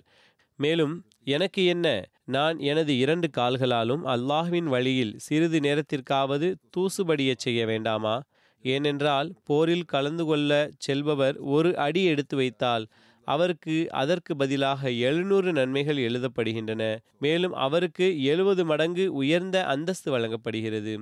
[0.59, 0.95] மேலும்
[1.27, 1.87] எனக்கு என்ன?
[2.25, 8.15] நான் எனது இரண்டு கால்களாலும் அல்லாஹ்வின் வழியில் சிறிது நேரத்திற்காவது தூசுபடியச் செய்ய வேண்டாமா?
[8.65, 12.85] ஏனென்றால் போரில் கலந்து கொள்ள செல்பவர் ஒரு அடி எடுத்து வைத்தால்
[13.27, 16.97] அவருக்கு அதற்கு பதிலாக எழுநூறு நன்மைகள் எழுதப்படுகின்றன.
[17.19, 20.95] மேலும் அவருக்கு எழுபது மடங்கு உயர்ந்த அந்தஸ்து வழங்கப்படுகிறது.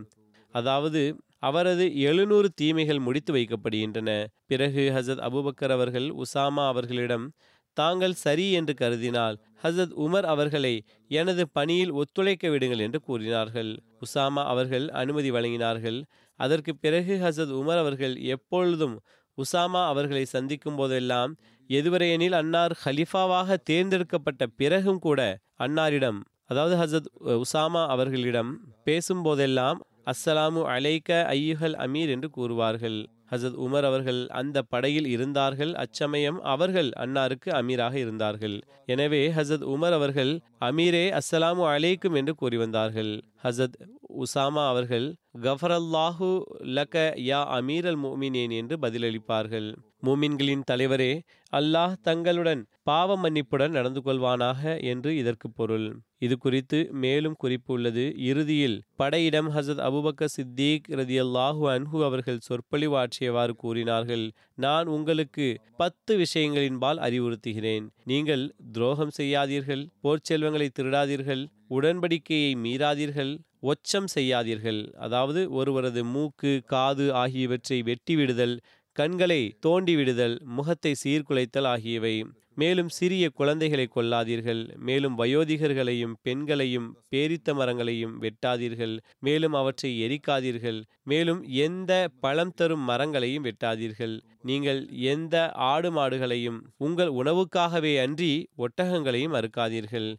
[0.52, 4.26] அதாவது அவரது எழுநூறு தீமைகள் முடித்து வைக்கப்படுகின்றன.
[4.46, 7.32] பிறகு ஹசத் அபுபக்கர் அவர்கள் உசாமா அவர்களிடம்
[7.74, 13.78] தாங்கள் சரி என்று கருதினால் ஹசத் உமர் அவர்களை எனது பணியில் ஒத்துழைக்க விடுங்கள் என்று கூறினார்கள்.
[14.00, 16.04] உசாமா அவர்கள் அனுமதி வழங்கினார்கள்.
[16.36, 19.00] அதற்கு பிறகு ஹசத் உமர் அவர்கள் எப்பொழுதும்
[19.38, 21.38] உசாமா அவர்களை சந்திக்கும் போதெல்லாம்
[21.70, 25.22] எதுவரையெனில் அன்னார் ஹலிஃபாவாக தேர்ந்தெடுக்கப்பட்ட பிறகும் கூட
[25.60, 27.10] அன்னாரிடம் அதாவது ஹசத்
[27.42, 28.52] உசாமா அவர்களிடம்
[28.84, 29.80] பேசும்போதெல்லாம்
[30.12, 33.00] அஸ்ஸலாமு அலைக்க ஐயுகல் அமீர் என்று கூறுவார்கள்.
[33.32, 35.74] ஹசத் உமர் அவர்கள் அந்த படையில் இருந்தார்கள்.
[35.74, 38.56] அச்சமயம் அவர்கள் அன்னாருக்கு அமீராக இருந்தார்கள்.
[38.86, 43.14] எனவே ஹசத் உமர் அவர்கள் அமீரே அஸ்ஸலாமு அலைக்கும் என்று கூறி வந்தார்கள்.
[43.44, 43.78] ஹசத்
[44.24, 45.08] உசாமா அவர்கள்
[45.42, 46.32] கஃபரல்லாஹு
[46.78, 46.96] லக
[47.28, 49.70] யா அமீர் அல் மோமினேன் என்று பதிலளிப்பார்கள்.
[50.06, 51.12] மூமின்களின் தலைவரே
[51.54, 55.88] அல்லாஹ் தங்களுடன் பாவ மன்னிப்புடன் நடந்து கொள்வானாக என்று இதற்கு பொருள்.
[56.26, 58.06] இது குறித்து மேலும் குறிப்பு உள்ளது.
[58.30, 64.26] இறுதியில் படையிடம் ஹசத் அபுபக்க சித்தீக் ரதியல்லாஹு அன்ஹு அவர்கள் சொற்பொழிவாற்றியவாறு கூறினார்கள்
[64.66, 67.86] நான் உங்களுக்கு பத்து விஷயங்களின்பால் அறிவுறுத்துகிறேன்.
[68.12, 71.44] நீங்கள் துரோகம் செய்யாதீர்கள் போர்ச்செல்வங்களை திருடாதீர்கள்
[71.78, 73.34] உடன்படிக்கையை மீறாதீர்கள்
[73.72, 74.82] ஒச்சம் செய்யாதீர்கள்.
[75.06, 78.56] அதாவது ஒருவரது மூக்கு காது ஆகியவற்றை வெட்டிவிடுதல்
[79.00, 82.14] கண்களை தோண்டி விடுதல் முகத்தை சீர்குலைத்தல் ஆகியவை.
[82.62, 88.96] மேலும் சிறிய குழந்தைகளை கொல்லாதீர்கள் மேலும் வயோதிகர்களையும் பெண்களையும் பேரித்த மரங்களையும் வெட்டாதீர்கள்
[89.28, 90.80] மேலும் அவற்றை எரிக்காதீர்கள்
[91.12, 91.92] மேலும் எந்த
[92.24, 94.16] பழம் தரும் மரங்களையும் வெட்டாதீர்கள்.
[94.50, 94.82] நீங்கள்
[95.14, 95.36] எந்த
[95.72, 98.34] ஆடு மாடுகளையும் உங்கள் உணவுக்காகவே அன்றி
[98.66, 100.10] ஒட்டகங்களையும் அறுக்காதீர்கள்.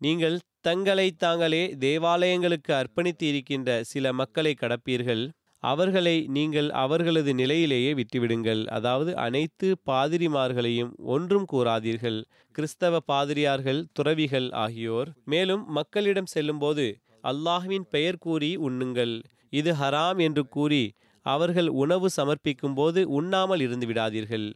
[0.00, 5.24] நீங்கள் தங்களை தாங்களே தேவாலயங்களுக்கு அர்ப்பணித்து இருக்கின்ற சில மக்களை கடப்பீர்கள்.
[5.62, 8.62] அவர்களை நீங்கள் அவர்களது நிலையிலேயே விட்டுவிடுங்கள்.
[8.66, 12.18] அதாவது அனைத்து பாதிரிமார்களையும் ஒன்றும் கூறாதீர்கள்.
[12.54, 15.10] கிறிஸ்தவ பாதிரியார்கள் துறவிகள் ஆகியோர்.
[15.24, 16.86] மேலும் மக்களிடம் செல்லும்போது
[17.24, 19.14] அல்லாஹ்வின் பெயர் கூறி உண்ணுங்கள்.
[19.50, 20.84] இது ஹராம் என்று கூறி
[21.26, 24.46] அவர்கள் உணவு சமர்ப்பிக்கும் போது உண்ணாமல் இருந்து விடாதீர்கள்.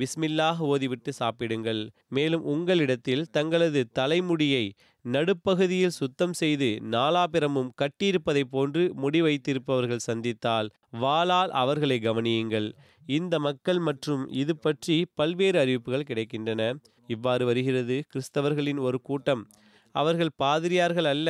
[0.00, 1.82] பிஸ்மில்லாஹ் ஓதிவிட்டு சாப்பிடுங்கள்.
[2.08, 4.64] மேலும் உங்களிடத்தில் தங்களது தலைமுடியை
[5.04, 10.68] நடுப்பகுதியில் சுத்தம் செய்து நாலாபிரமும் கட்டியிருப்பதை போன்று முடி வைத்திருப்பவர்கள் சந்தித்தால்
[11.02, 12.68] வாளால் அவர்களை கவனியுங்கள்.
[13.18, 16.62] இந்த மக்கள் மற்றும் இது பற்றி பல்வேறு அறிவிப்புகள் கிடைக்கின்றன.
[17.06, 19.42] இவ்வாறு வருகிறது கிறிஸ்தவர்களின் ஒரு கூட்டம்.
[19.94, 21.28] அவர்கள் பாதிரியார்கள் அல்ல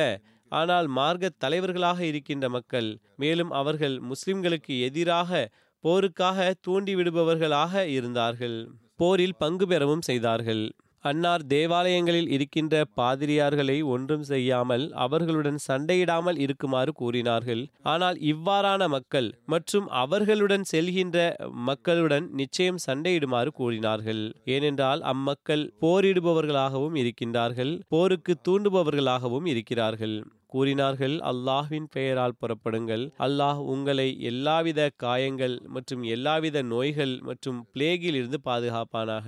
[0.51, 2.87] ஆனால் மார்க்க தலைவர்களாக இருக்கின்ற மக்கள்.
[3.15, 5.31] மேலும் அவர்கள் முஸ்லிம்களுக்கு எதிராக
[5.83, 8.59] போருக்காக தூண்டிவிடுபவர்களாக இருந்தார்கள்.
[9.01, 10.63] போரில் பங்கு பெறவும் செய்தார்கள்.
[11.03, 17.61] அன்னார் தேவாலயங்களில் இருக்கின்ற பாதிரியார்களை ஒன்றும் செய்யாமல் அவர்களுடன் சண்டையிடாமல் இருக்குமாறு கூறினார்கள்.
[17.91, 21.17] ஆனால் இவ்வாறான மக்கள் மற்றும் அவர்களுடன் செல்கின்ற
[21.69, 24.23] மக்களுடன் நிச்சயம் சண்டையிடுமாறு கூறினார்கள்.
[24.55, 30.17] ஏனென்றால் அம்மக்கள் போரிடுபவர்களாகவும் இருக்கின்றார்கள் போருக்கு தூண்டுபவர்களாகவும் இருக்கிறார்கள்.
[30.53, 33.03] கூறினார்கள் அல்லாஹ்வின் பெயரால் புறப்படுங்கள்.
[33.19, 39.27] அல்லாஹ் உங்களை எல்லாவித காயங்கள் மற்றும் எல்லாவித நோய்கள் மற்றும் பிளேகில் இருந்து பாதுகாப்பானாக.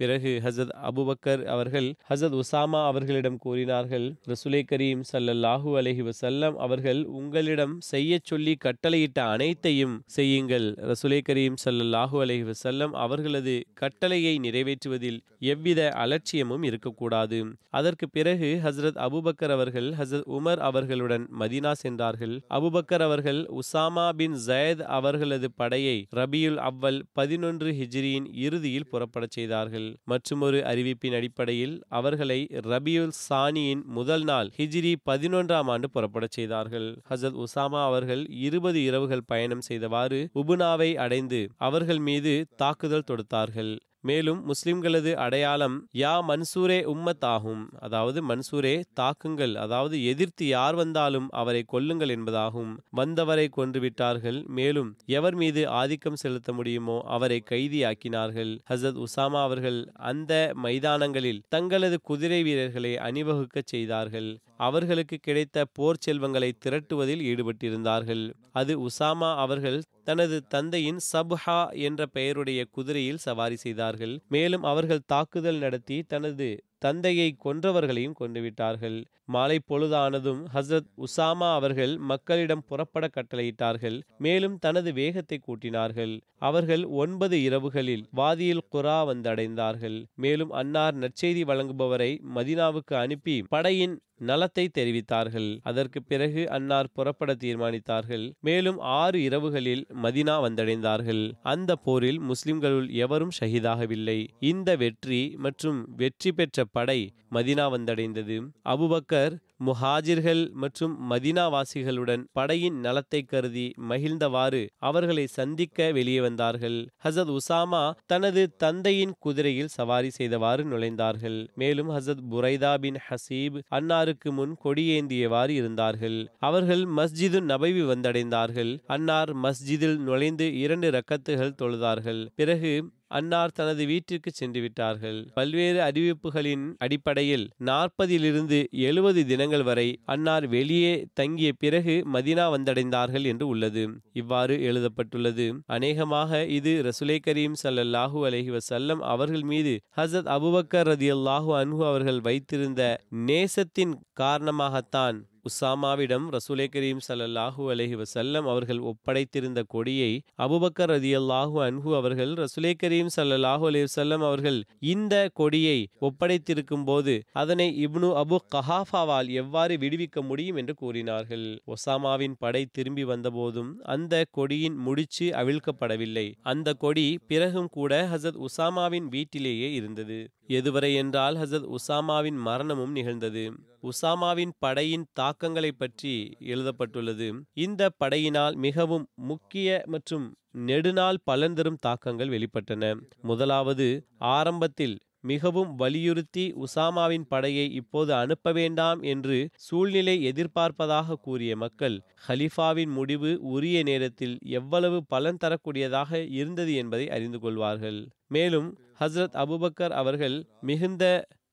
[0.00, 7.74] பிறகு ஹசத் அபுபக்கர் அவர்கள் ஹசத் உசாமா அவர்களிடம் கூறினார்கள் ரசுலே கரீம் சல்லல்லாஹூ அலஹி வசல்லம் அவர்கள் உங்களிடம்
[7.90, 10.66] செய்ய சொல்லி கட்டளையிட்ட அனைத்தையும் செய்யுங்கள்.
[10.90, 15.18] ரசுலே கரீம் சல்லல்லாஹூ அலஹி வசல்லம் அவர்களது கட்டளையை நிறைவேற்றுவதில்
[15.52, 17.38] எவ்வித அலட்சியமும் இருக்கக்கூடாது.
[17.70, 22.34] அதற்கு பிறகு ஹசரத் அபுபக்கர் அவர்கள் ஹசரத் உமர் அவர்களுடன் மதினா சென்றார்கள்.
[22.50, 29.89] அபுபக்கர் அவர்கள் உசாமா பின் ஜயத் அவர்களது படையை ரபியுல் அவ்வல் பதினொன்று ஹிஜ்ரியின் இறுதியில் புறப்படச் செய்தார்கள்.
[30.04, 36.88] மற்றுமொரு அறிவிப்பின் அடிப்படையில் அவர்களை ரபியுல் சானியின் முதல் நாள் ஹிஜ்ரி பதினொன்றாம் ஆண்டு புறப்படச் செய்தார்கள்.
[37.10, 43.72] ஹசத் உசாமா அவர்கள் இருபது இரவுகள் பயணம் செய்தவாறு உபுனாவை அடைந்து அவர்கள் மீது தாக்குதல் தொடுத்தார்கள்.
[44.02, 47.72] மேலும் முஸ்லிம்களது அடையாளம் யா மன்சூரே உம்மத் ஆகும்.
[47.78, 49.54] அதாவது மன்சூரே தாக்குங்கள்.
[49.56, 52.72] அதாவது எதிர்த்து யார் வந்தாலும் அவரை கொல்லுங்கள் என்பதாகும்.
[52.90, 54.46] வந்தவரை கொன்றுவிட்டார்கள்.
[54.48, 58.58] மேலும் எவர் மீது ஆதிக்கம் செலுத்த முடியுமோ அவரை கைதியாக்கினார்கள்.
[58.70, 60.32] ஹசரத் உசாமா அவர்கள் அந்த
[60.62, 64.30] மைதானங்களில் தங்களது குதிரை வீரர்களை அணிவகுக்கச் செய்தார்கள்.
[64.68, 68.24] அவர்களுக்கு கிடைத்த போர் செல்வங்களை திரட்டுவதில் ஈடுபட்டிருந்தார்கள்.
[68.52, 74.16] அது உசாமா அவர்கள் தனது தந்தையின் சப்ஹா என்ற பெயருடைய குதிரையில் சவாரி செய்தார்கள்.
[74.28, 78.98] மேலும் அவர்கள் தாக்குதல் நடத்தி தனது தந்தையை கொன்றவர்களையும் கொண்டுவிட்டார்கள்
[79.34, 83.98] மாலை பொழுதானதும் ஹசரத் உசாமா அவர்கள் மக்களிடம் புறப்பட கட்டளையிட்டார்கள்.
[84.18, 86.14] மேலும் தனது வேகத்தை கூட்டினார்கள்.
[86.48, 89.98] அவர்கள் ஒன்பது இரவுகளில் வாதியில் குரா வந்தடைந்தார்கள்.
[90.16, 95.60] மேலும் அன்னார் நற்செய்தி வழங்குபவரை மதினாவுக்கு அனுப்பி படையின் நலத்தை தெரிவித்தார்கள்.
[95.62, 98.32] அதற்கு பிறகு அன்னார் புறப்பட தீர்மானித்தார்கள்.
[98.40, 101.32] மேலும் ஆறு இரவுகளில் மதினா வந்தடைந்தார்கள்.
[101.42, 104.18] அந்த போரில் முஸ்லிம்களுள் எவரும் ஷஹீதாகவில்லை.
[104.40, 108.36] இந்த வெற்றி மற்றும் வெற்றி பெற்ற படை மதினா வந்தடைந்தது.
[108.64, 109.34] அபுபக்கர்
[109.66, 116.88] முஹாஜிர்கள் மற்றும் மதினாவாசிகளுடன் படையின் நலத்தை கருதி மகிழ்ந்தவாறு அவர்களை சந்திக்க வெளியே வந்தார்கள்.
[117.04, 121.48] ஹசத் உசாமா தனது தந்தையின் குதிரையில் சவாரி செய்தவாறு நுழைந்தார்கள்.
[121.54, 126.18] மேலும் ஹசத் புரைதா பின் ஹசீப் அன்னாருக்கு முன் கொடியேந்தியவாறு இருந்தார்கள்.
[126.38, 128.78] அவர்கள் மஸ்ஜிது நபைவி வந்தடைந்தார்கள்.
[128.86, 132.28] அன்னார் மஸ்ஜிதில் நுழைந்து இரண்டு ரக்கத்துகள் தொழுதார்கள்.
[132.34, 132.72] பிறகு
[133.10, 141.50] அன்னார் தனது வீட்டிற்கு சென்று விட்டார்கள் பல்வேறு அறிவிப்புகளின் அடிப்படையில் நாற்பதிலிருந்து எழுபது தினங்கள் வரை அன்னார் வெளியே தங்கிய
[141.58, 143.84] பிறகு மதினா வந்தடைந்தார்கள் என்று உள்ளது.
[144.12, 145.46] இவ்வாறு எழுதப்பட்டுள்ளது.
[145.66, 152.20] அநேகமாக இது ரசுலை கரீம் சல்லல்லாஹூ அலஹி வசல்லம் அவர்கள் மீது ஹசத் அபுபக்கர் ரதி அல்லாஹூ அன்ஹு அவர்கள்
[152.20, 152.82] வைத்திருந்த
[153.26, 155.18] நேசத்தின் காரணமாகத்தான்
[155.48, 160.10] உசாமாவிடம் ரசூலே கரீம் ஸல்லல்லாஹு அலஹி வசல்லம் அவர்கள் ஒப்படைத்திருந்த கொடியை
[160.46, 164.58] அபுபக்கர் ரதியல்லாஹு அன்ஹு அவர்கள் ரசூலே கரீம் ஸல்லல்லாஹு அலி வஸல்லம் அவர்கள்
[164.94, 165.78] இந்த கொடியை
[166.08, 171.46] ஒப்படைத்திருக்கும் போது அதனை இப்னு அபு கஹாஃபாவால் எவ்வாறு விடுவிக்க முடியும் என்று கூறினார்கள்.
[171.66, 176.26] ஒசாமாவின் படை திரும்பி வந்தபோதும் அந்த கொடியின் முடிச்சு அவிழ்க்கப்படவில்லை.
[176.52, 180.20] அந்த கொடி பிறகும் கூட ஹசத் உசாமாவின் வீட்டிலேயே இருந்தது.
[180.58, 183.44] எதுவரை என்றால் ஹசத் உசாமாவின் மரணமும் நிகழ்ந்தது.
[183.82, 187.28] உசாமாவின் படையின் தாக்கங்களை பற்றி எழுதப்பட்டுள்ளது.
[187.52, 190.26] இந்த படையினால் மிகவும் முக்கிய மற்றும்
[190.66, 193.00] நெடுநாள் பலன் தரும் தாக்கங்கள் வெளிப்பட்டன.
[193.22, 193.86] முதலாவது
[194.18, 201.96] ஆரம்பத்தில் மிகவும் வலியுறுத்தி உசாமாவின் படையை இப்போது அனுப்ப வேண்டாம் என்று சூழ்நிலை எதிர்பார்ப்பதாக கூறிய மக்கள்
[202.28, 208.00] ஹலிஃபாவின் முடிவு உரிய நேரத்தில் எவ்வளவு பலன் தரக்கூடியதாக இருந்தது என்பதை அறிந்து கொள்வார்கள்.
[208.28, 211.04] மேலும் ஹஸ்ரத் அபுபக்கர் அவர்கள் மிகுந்த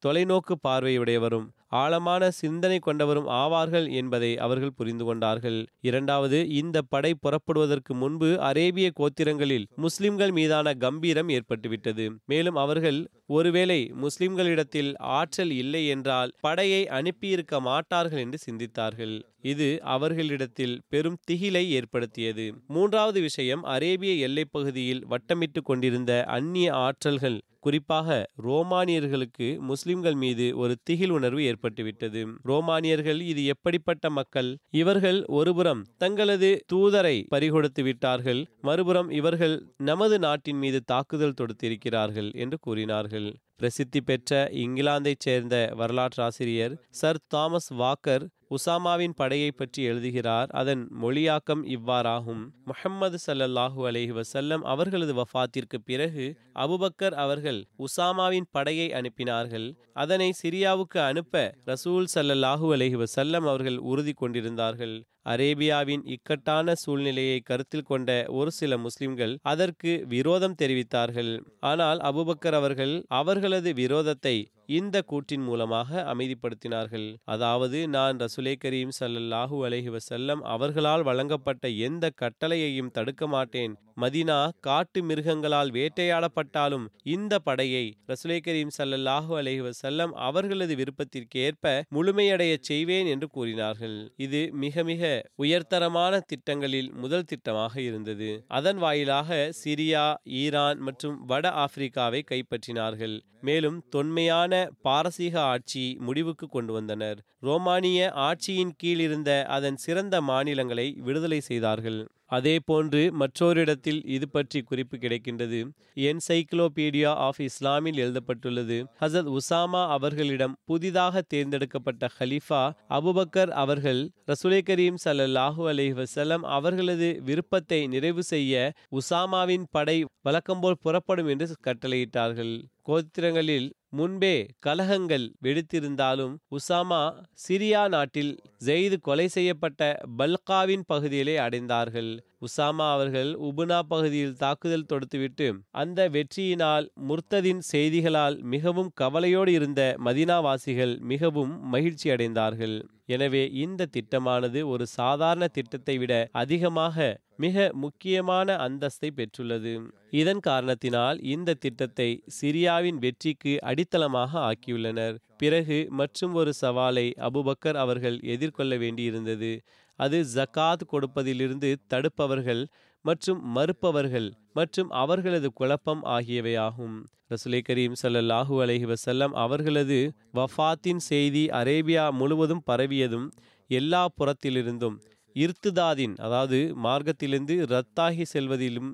[0.05, 5.65] தொலைநோக்கு பார்வையுடையவரும் ஆழமான சிந்தனை கொண்டவரும் ஆவார்கள் என்பதை அவர்கள் புரிந்து கொண்டார்கள்.
[5.82, 12.05] இரண்டாவது இந்த படை புறப்படுவதற்கு முன்பு அரேபிய கோத்திரங்களில் முஸ்லிம்கள் மீதான கம்பீரம் ஏற்பட்டுவிட்டது.
[12.26, 19.15] மேலும் அவர்கள் ஒருவேளை முஸ்லிம்களிடத்தில் ஆற்றல் இல்லை என்றால் படையை அனுப்பியிருக்க மாட்டார்கள் என்று சிந்தித்தார்கள்.
[19.41, 22.53] இது அவர்களிடத்தில் பெரும் திகிலை ஏற்படுத்தியது.
[22.68, 28.09] மூன்றாவது விஷயம் அரேபிய எல்லைப் பகுதியில் வட்டமிட்டு கொண்டிருந்த அந்நிய ஆற்றல்கள் குறிப்பாக
[28.43, 32.36] ரோமானியர்களுக்கு முஸ்லிம்கள் மீது ஒரு திகில் உணர்வு ஏற்பட்டுவிட்டது.
[32.43, 34.58] ரோமானியர்கள் இது எப்படிப்பட்ட மக்கள்?
[34.70, 43.36] இவர்கள் ஒருபுறம் தங்களது தூதரை பறிகொடுத்து விட்டார்கள் மறுபுறம் இவர்கள் நமது நாட்டின் மீது தாக்குதல் தொடுத்திருக்கிறார்கள் என்று கூறினார்கள்.
[43.55, 52.43] பிரசித்தி பெற்ற இங்கிலாந்தைச் சேர்ந்த வரலாற்றாசிரியர் சர் தாமஸ் வாக்கர் உசாமாவின் படையை பற்றி எழுதுகிறார் அதன் மொழியாக்கம் இவ்வாறாகும்.
[52.66, 59.68] முஹம்மது சல்லல்லாஹூ அலஹி வசல்லம் அவர்களது வஃத்திற்கு பிறகு அபுபக்கர் அவர்கள் உசாமாவின் படையை அனுப்பினார்கள்.
[59.93, 64.95] அதனை சிரியாவுக்கு அனுப்ப ரசூல் சல்லல்லாஹூ அலஹி வசல்லம் அவர்கள் உறுதி கொண்டிருந்தார்கள்.
[65.34, 68.09] அரேபியாவின் இக்கட்டான சூழ்நிலையை கருத்தில் கொண்ட
[68.39, 71.32] ஒரு சில முஸ்லிம்கள் அதற்கு விரோதம் தெரிவித்தார்கள்.
[71.71, 74.36] ஆனால் அபுபக்கர் அவர்கள் அவர்களது விரோதத்தை
[74.78, 77.07] இந்த கூற்றின் மூலமாக அமைதிப்படுத்தினார்கள்.
[77.34, 85.00] அதாவது நான் ரசுலே கரீம் சல்லல்லாஹூ அலஹி வசல்லம் அவர்களால் வழங்கப்பட்ட எந்த கட்டளையையும் தடுக்க மாட்டேன் மதினா காட்டு
[85.10, 86.86] மிருகங்களால் வேட்டையாடப்பட்டாலும்
[87.16, 93.98] இந்த படையை ரசுலை கரீம் சல்லல்லாஹூ அலஹி வசல்லம் அவர்களது விருப்பத்திற்கேற்ப முழுமையடைய செய்வேன் என்று கூறினார்கள்.
[94.26, 95.04] இது மிக மிக
[95.43, 98.30] உயர்தரமான திட்டங்களில் முதல் திட்டமாக இருந்தது.
[98.48, 100.06] அதன் வாயிலாக சிரியா
[100.41, 103.16] ஈரான் மற்றும் வட ஆப்பிரிக்காவை கைப்பற்றினார்கள்.
[103.42, 107.26] மேலும் தொன்மையான பாரசீக ஆட்சி முடிவுக்கு கொண்டு வந்தனர்.
[107.40, 112.08] ரோமானிய ஆட்சியின் கீழ் இருந்த அதன் சிறந்த மாநிலங்களை விடுதலை செய்தார்கள்.
[112.26, 115.60] அதே போன்று மற்றோரிடத்தில் இது பற்றி குறிப்பு கிடைக்கின்றது.
[115.96, 118.86] என்சைக்ளோபீடியா ஆஃப் இஸ்லாமில் எழுதப்பட்டுள்ளது.
[119.02, 127.88] ஹசத் உசாமா அவர்களிடம் புதிதாக தேர்ந்தெடுக்கப்பட்ட ஹலீஃபா அபுபக்கர் அவர்கள் ரசுலை கரீம் சல்லாஹூ அலி வசலம் அவர்களது விருப்பத்தை
[127.88, 132.56] நிறைவு செய்ய உசாமாவின் படை வழக்கம்போல் புறப்படும் என்று கட்டளையிட்டார்கள்.
[132.88, 137.00] கோத்திரங்களில் முன்பே கலகங்கள் வெடித்திருந்தாலும் உசாமா
[137.44, 138.32] சிரியா நாட்டில்
[138.66, 139.82] ஜெயிது கொலை செய்யப்பட்ட
[140.20, 142.12] பல்காவின் பகுதியிலே அடைந்தார்கள்.
[142.42, 145.48] உசாமா அவர்கள் உபுனா பகுதியில் தாக்குதல் தொடுத்துவிட்டு
[145.82, 152.78] அந்த வெற்றியினால் முர்த்ததின் செய்திகளால் மிகவும் கவலையோடு இருந்த மதினாவாசிகள் மிகவும் மகிழ்ச்சி அடைந்தார்கள்
[153.10, 156.95] எனவே இந்த திட்டமானது ஒரு சாதாரண திட்டத்தை விட அதிகமாக
[157.36, 159.74] மிக முக்கியமான அந்தஸ்தை பெற்றுள்ளது.
[160.22, 165.16] இதன் காரணத்தினால் இந்த திட்டத்தை சிரியாவின் வெற்றிக்கு அடித்தளமாக ஆக்கியுள்ளனர்.
[165.38, 169.51] பிறகு மற்றும் ஒரு சவாலை அபுபக்கர் அவர்கள் எதிர்கொள்ள வேண்டியிருந்தது.
[169.99, 172.64] அது ஜகாத் கொடுப்பதிலிருந்து தடுப்பவர்கள்
[173.06, 176.95] மற்றும் மறுப்பவர்கள் மற்றும் அவர்களது குழப்பம் ஆகியவையாகும்.
[177.32, 180.00] ரசுலை கரீம் சல்லல்லாஹூ அலஹி வசல்லம் அவர்களது
[180.38, 183.28] வஃபாத்தின் செய்தி அரேபியா முழுவதும் பரவியதும்
[183.70, 184.98] எல்லா புறத்திலிருந்தும்
[185.36, 188.89] இர்த்துதாதின் அதாவது மார்க்கத்திலிருந்து ரத்தாகி செல்வதிலும்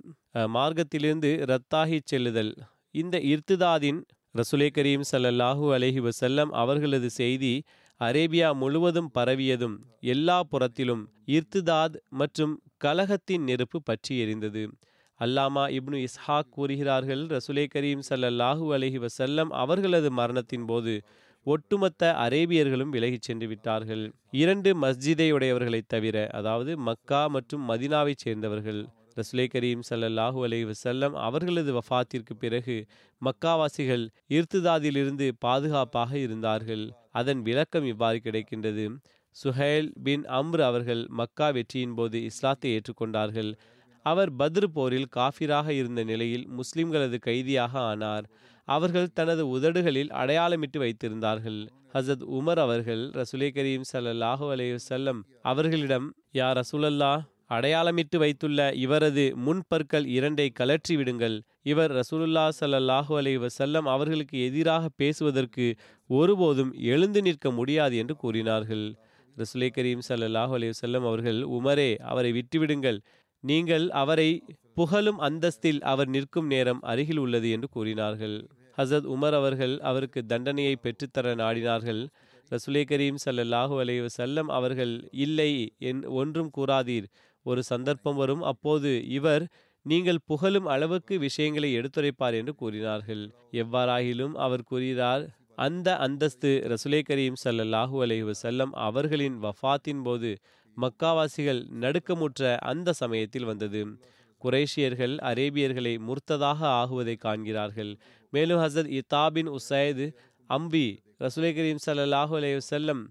[0.56, 2.52] மார்க்கத்திலிருந்து ரத்தாகி செல்லுதல்.
[3.02, 4.00] இந்த இர்த்துதாதின்
[4.36, 7.54] ரசுலே கரீம் சல்லல்லாஹூ அலஹி வசல்லம் அவர்களது செய்தி
[8.02, 14.64] அரேபியா முழுவதும் பரவியதும் எல்லா புறத்திலும் இர்த்துதாத் மற்றும் கலகத்தின் நெருப்பு பற்றி எரிந்தது.
[15.20, 20.94] அல்லாமா இப்னு இஸ்ஹாக் கூறுகிறார்கள் ரசுலே கரீம் சல்லல்லாஹூ அலஹி வசல்லம் அவர்களது மரணத்தின் போது
[21.44, 24.04] ஒட்டுமொத்த அரேபியர்களும் விலகிச் சென்று விட்டார்கள்.
[24.32, 28.82] இரண்டு மஸ்ஜிதையுடையவர்களைத் தவிர அதாவது மக்கா மற்றும் மதினாவைச் சேர்ந்தவர்கள்.
[29.18, 32.78] ரசுலே கரீம் சல்லல்லாஹூ அலி வசல்லம் அவர்களது வஃத்திற்கு பிறகு
[33.22, 36.86] மக்காவாசிகள் இர்த்துதாதிலிருந்து பாதுகாப்பாக இருந்தார்கள்.
[37.12, 38.86] அதன் விளக்கம் இவ்வாறு கிடைக்கின்றது.
[39.36, 43.52] சுஹேல் பின் அம்ர் அவர்கள் மக்கா வெற்றியின் போது இஸ்லாத்தை ஏற்றுக்கொண்டார்கள்.
[44.06, 48.26] அவர் பத்ரு போரில் காஃபிராக இருந்த நிலையில் முஸ்லிம்களது கைதியாக ஆனார்.
[48.68, 51.62] அவர்கள் தனது உதடுகளில் அடையாளமிட்டு வைத்திருந்தார்கள்.
[51.94, 57.12] ஹசத் உமர் அவர்கள் ரசுலே கரீம் ஸல்லல்லாஹு அலைஹி வஸல்லம் அவர்களிடம் யா ரசூலல்லா
[57.56, 61.38] அடையாளமிட்டு வைத்துள்ள இவரது முன்பற்கள் இரண்டை கலற்றி விடுங்கள்.
[61.72, 65.68] இவர் ரசூலுல்லா சல்லாஹூ அலி வசல்லம் அவர்களுக்கு எதிராக பேசுவதற்கு
[66.10, 68.86] ஒருபோதும் எழுந்து நிற்க முடியாது என்று கூறினார்கள்.
[69.38, 73.00] ரசுலை கரீம் சல்லாஹூ அலி வஸல்லம் அவர்கள் உமரே அவரை விட்டுவிடுங்கள்.
[73.44, 74.30] நீங்கள் அவரை
[74.74, 78.38] புகழும் அந்தஸ்தில் அவர் நிற்கும் நேரம் அருகில் உள்ளது என்று கூறினார்கள்.
[78.78, 82.00] ஹசத் உமர் அவர்கள் அவருக்கு தண்டனையை பெற்றுத்தர நாடினார்கள்.
[82.52, 84.94] ரசுலே கரீம் சல்லாஹூ அலைஹி செல்லம் அவர்கள்
[85.26, 85.52] இல்லை
[85.90, 87.08] என் ஒன்றும் கூறாதீர்.
[87.44, 88.44] ஒரு சந்தர்ப்பம் வரும்.
[88.52, 89.46] அப்போது இவர்
[89.86, 93.24] நீங்கள் புகழும் அளவுக்கு விஷயங்களை எடுத்துரைப்பார் என்று கூறினார்கள்.
[93.62, 95.24] எவ்வாறாகிலும் அவர் கூறுகிறார்
[95.66, 100.32] அந்த அந்தஸ்து ரசுலே கரீம் ஸல்லல்லாஹு அலைஹி செல்லம் அவர்களின் வஃபாத்தின் போது
[100.78, 102.42] மக்காவாசிகள் நடுக்கமுற்ற
[102.72, 103.82] அந்த சமயத்தில் வந்தது.
[104.42, 107.92] குரேஷியர்கள் அரேபியர்களை முர்த்ததாக ஆகுவதை காண்கிறார்கள்.
[108.34, 110.08] மேலும் ஹசரத் இத்தாபின் உசைது
[110.50, 110.88] அம்பி
[111.24, 113.04] ரசுலே கரீம் சல்லாஹூ அலைஹி செல்லம்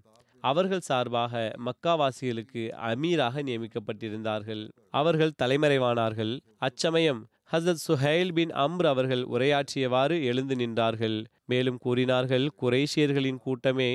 [0.49, 1.33] அவர்கள் சார்பாக
[1.67, 4.63] மக்காவாசிகளுக்கு அமீராக நியமிக்கப்பட்டிருந்தார்கள்.
[4.99, 6.33] அவர்கள் தலைமறைவானார்கள்.
[6.67, 7.21] அச்சமயம்
[7.51, 11.17] ஹசரத் சுஹைல் பின் அம்ர் அவர்கள் உரையாற்றியவாறு எழுந்து நின்றார்கள்.
[11.45, 13.91] மேலும் கூறினார்கள் குரேஷியர்களின் கூட்டமே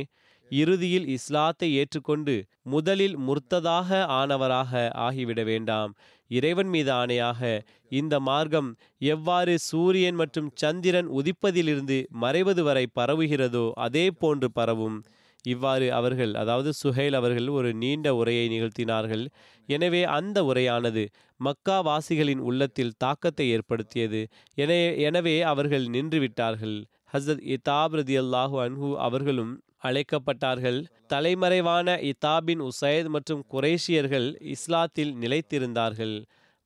[0.50, 2.34] இறுதியில் இஸ்லாத்தை ஏற்றுக்கொண்டு
[2.74, 4.72] முதலில் முர்த்ததாக ஆனவராக
[5.06, 5.90] ஆகிவிட வேண்டாம்.
[6.30, 7.40] இறைவன் மீது ஆணையாக
[8.00, 8.70] இந்த மார்க்கம்
[9.12, 14.98] எவ்வாறு சூரியன் மற்றும் சந்திரன் உதிப்பதிலிருந்து மறைவது வரை பரவுகிறதோ அதே போன்று பரவும்.
[15.44, 19.24] இவ்வாறு அவர்கள் அதாவது சுஹேல் அவர்கள் ஒரு நீண்ட உரையை நிகழ்த்தினார்கள்.
[19.66, 21.04] எனவே அந்த உரையானது
[21.36, 24.28] மக்கா வாசிகளின் உள்ளத்தில் தாக்கத்தை ஏற்படுத்தியது.
[24.54, 26.76] என எனவே அவர்கள் நின்றுவிட்டார்கள்.
[27.12, 29.52] ஹசத் இதாப் ரதி அல்லாஹு அன்ஹு அவர்களும்
[29.84, 30.78] அழைக்கப்பட்டார்கள்.
[31.06, 36.16] தலைமறைவான இதாபின் உசைத் மற்றும் குரேஷியர்கள் இஸ்லாத்தில் நிலைத்திருந்தார்கள்.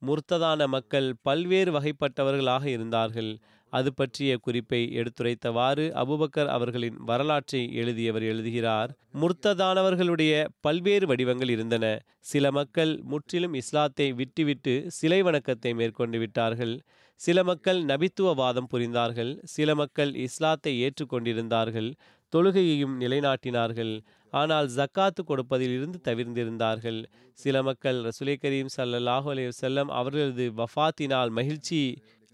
[0.03, 3.39] முர்த்ததான மக்கள் பல்வேறு வகைப்பட்டவர்களாக இருந்தார்கள்.
[3.73, 8.91] அது பற்றிய குறிப்பை எடுத்துரைத்தவாறு அபுபக்கர் அவர்களின் வரலாற்றை எழுதியவர் எழுதுகிறார்.
[9.21, 11.87] முர்த்ததானவர்களுடைய பல்வேறு வடிவங்கள் இருந்தன.
[12.33, 16.75] சில மக்கள் முற்றிலும் இஸ்லாத்தை விட்டுவிட்டு சிலை வணக்கத்தை மேற்கொண்டு விட்டார்கள்.
[17.21, 19.33] சில மக்கள் நபித்துவவாதம் புரிந்தார்கள்.
[19.55, 21.91] சில மக்கள் இஸ்லாத்தை ஏற்றுக்கொண்டிருந்தார்கள்.
[22.33, 23.95] தொழுகையையும் நிலைநாட்டினார்கள்.
[24.33, 27.01] ஆனால் ஜக்காத்து கொடுப்பதில் இருந்து தவிர்ந்திருந்தார்கள்.
[27.39, 31.83] சில மக்கள் ரசுலை கரீம் சல்லல்லாஹு அலைஹி செல்லம் அவர்களது வஃபாத்தினால் மகிழ்ச்சி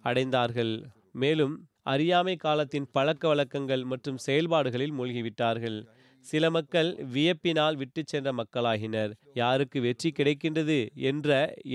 [0.04, 0.74] அடைந்தார்கள்.
[1.22, 1.54] மேலும்
[1.92, 5.78] அறியாமை காலத்தின் பழக்க வழக்கங்கள் மற்றும் செயல்பாடுகளில் மூழ்கிவிட்டார்கள்.
[6.26, 9.12] சில மக்கள் வியப்பினால் விட்டு சென்ற மக்களாகினர்.
[9.40, 10.78] யாருக்கு வெற்றி கிடைக்கின்றது
[11.10, 11.28] என்ற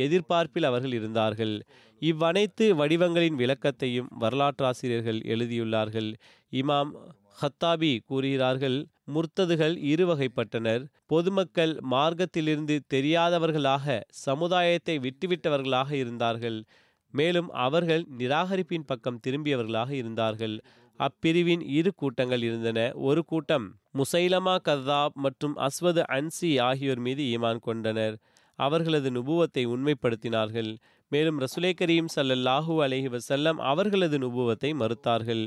[0.05, 1.55] எதிர்பார்ப்பில் அவர்கள் இருந்தார்கள்.
[2.01, 6.09] இவ்வனைத்து வடிவங்களின் விளக்கத்தையும் வரலாற்றாசிரியர்கள் எழுதியுள்ளார்கள்.
[6.53, 6.91] இமாம்
[7.41, 8.77] ஹத்தாபி கூறுகிறார்கள்
[9.13, 16.59] முர்த்ததுகள் இரு வகைப்பட்டனர் பொதுமக்கள் மார்க்கத்திலிருந்து தெரியாதவர்களாக சமுதாயத்தை விட்டுவிட்டவர்களாக இருந்தார்கள்.
[17.19, 20.55] மேலும் அவர்கள் நிராகரிப்பின் பக்கம் திரும்பியவர்களாக இருந்தார்கள்.
[20.99, 22.79] அப்பிரிவின் இரு கூட்டங்கள் இருந்தன.
[23.09, 28.15] ஒரு கூட்டம் முசைலமா கதாப் மற்றும் அஸ்வது அன்சி ஆகியோர் மீது ஈமான் கொண்டனர்.
[28.59, 30.71] அவர்களது நுபுவத்தை உண்மைப்படுத்தினார்கள்.
[31.11, 35.43] மேலும் ரசுலே கரீம் சல்லல்லாஹூ அலைஹி வசல்லம் அவர்களது நுபுவத்தை மறுத்தார்கள்.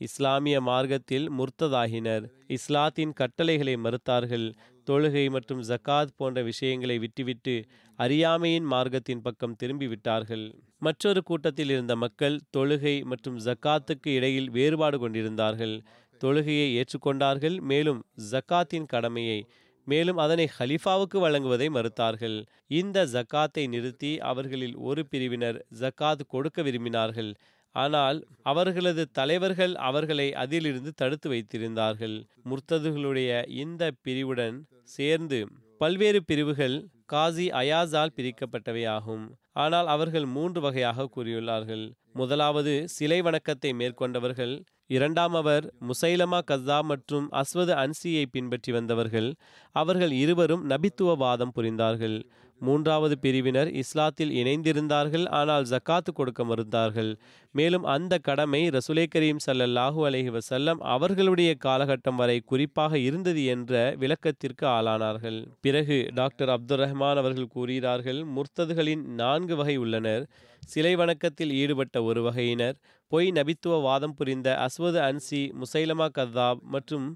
[0.00, 2.24] இஸ்லாமிய மார்க்கத்தில் முர்த்ததாகினர்.
[2.48, 4.46] இஸ்லாத்தின் கட்டளைகளை மறுத்தார்கள்.
[4.86, 7.54] தொழுகை மற்றும் ஜக்காத் போன்ற விஷயங்களை விட்டுவிட்டு
[7.98, 10.44] அறியாமையின் மார்க்கத்தின் பக்கம் திரும்பி விட்டார்கள்
[10.80, 15.74] மற்றொரு கூட்டத்தில் இருந்த மக்கள் தொழுகை மற்றும் ஜக்காத்துக்கு இடையில் வேறுபாடு கொண்டிருந்தார்கள்.
[16.20, 18.00] தொழுகையை ஏற்றுக்கொண்டார்கள் மேலும்
[18.32, 19.40] ஜக்காத்தின் கடமையை
[19.86, 22.36] மேலும் அதனை ஹலிஃபாவுக்கு வழங்குவதை மறுத்தார்கள்.
[22.66, 27.30] இந்த ஜக்காத்தை நிறுத்தி அவர்களில் ஒரு பிரிவினர் ஜக்காத் கொடுக்க விரும்பினார்கள்.
[27.74, 32.16] ஆனால் அவர்களது தலைவர்கள் அவர்களை அதிலிருந்து தடுத்து வைத்திருந்தார்கள்.
[32.50, 33.30] முர்த்ததுகளுடைய
[33.62, 34.56] இந்த பிரிவுடன்
[34.96, 35.38] சேர்ந்து
[35.78, 36.76] பல்வேறு பிரிவுகள்
[37.06, 39.24] காசி அயாஸால் பிரிக்கப்பட்டவையாகும்.
[39.56, 41.84] ஆனால் அவர்கள் மூன்று வகையாக கூறியுள்ளார்கள்.
[42.12, 44.64] முதலாவது சிலை வணக்கத்தை மேற்கொண்டவர்கள்
[44.96, 49.28] இரண்டாம் அவர் முசைலமா கஸ்தா மற்றும் அஸ்வது அன்சியை பின்பற்றி வந்தவர்கள்
[49.74, 52.16] அவர்கள் இருவரும் நபித்துவவாதம் புரிந்தார்கள்.
[52.60, 57.12] மூன்றாவது பிரிவினர் இஸ்லாத்தில் இணைந்திருந்தார்கள் ஆனால் ஜக்காத்து கொடுக்க மறுத்தார்கள்.
[57.54, 63.72] மேலும் அந்த கடமை ரசுலே கரீம் சல்லல்லாஹூ அலஹி வசல்லம் அவர்களுடைய காலகட்டம் வரை குறிப்பாக இருந்தது என்ற
[64.02, 65.40] விளக்கத்திற்கு ஆளானார்கள்.
[65.66, 70.24] பிறகு டாக்டர் அப்துல் ரஹ்மான் அவர்கள் கூறுகிறார்கள் முர்த்ததுகளின் நான்கு வகை உள்ளனர்.
[70.72, 72.76] சிலை வணக்கத்தில் ஈடுபட்ட ஒரு வகையினர்.
[73.12, 77.06] பொய் நபித்துவ வாதம் புரிந்த அஸ்வது அன்சி முசைலமா கத்தாப் மற்றும்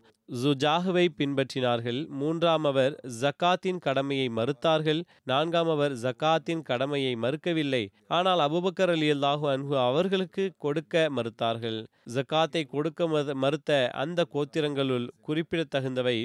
[0.42, 2.00] ஜுஜாகுவை பின்பற்றினார்கள்.
[2.20, 5.00] மூன்றாம் அவர் ஜக்காத்தின் கடமையை மறுத்தார்கள்.
[5.30, 7.82] நான்காம் அவர் ஜக்காத்தின் கடமையை மறுக்கவில்லை.
[8.18, 11.78] ஆனால் அபுபக்கர் அலி அல்லாஹு அன்ஹு அவர்களுக்கு கொடுக்க மறுத்தார்கள்.
[12.16, 13.70] ஜக்காத்தை கொடுக்க மறுத்த
[14.04, 16.18] அந்த கோத்திரங்களுள் குறிப்பிடத்தகுந்தவை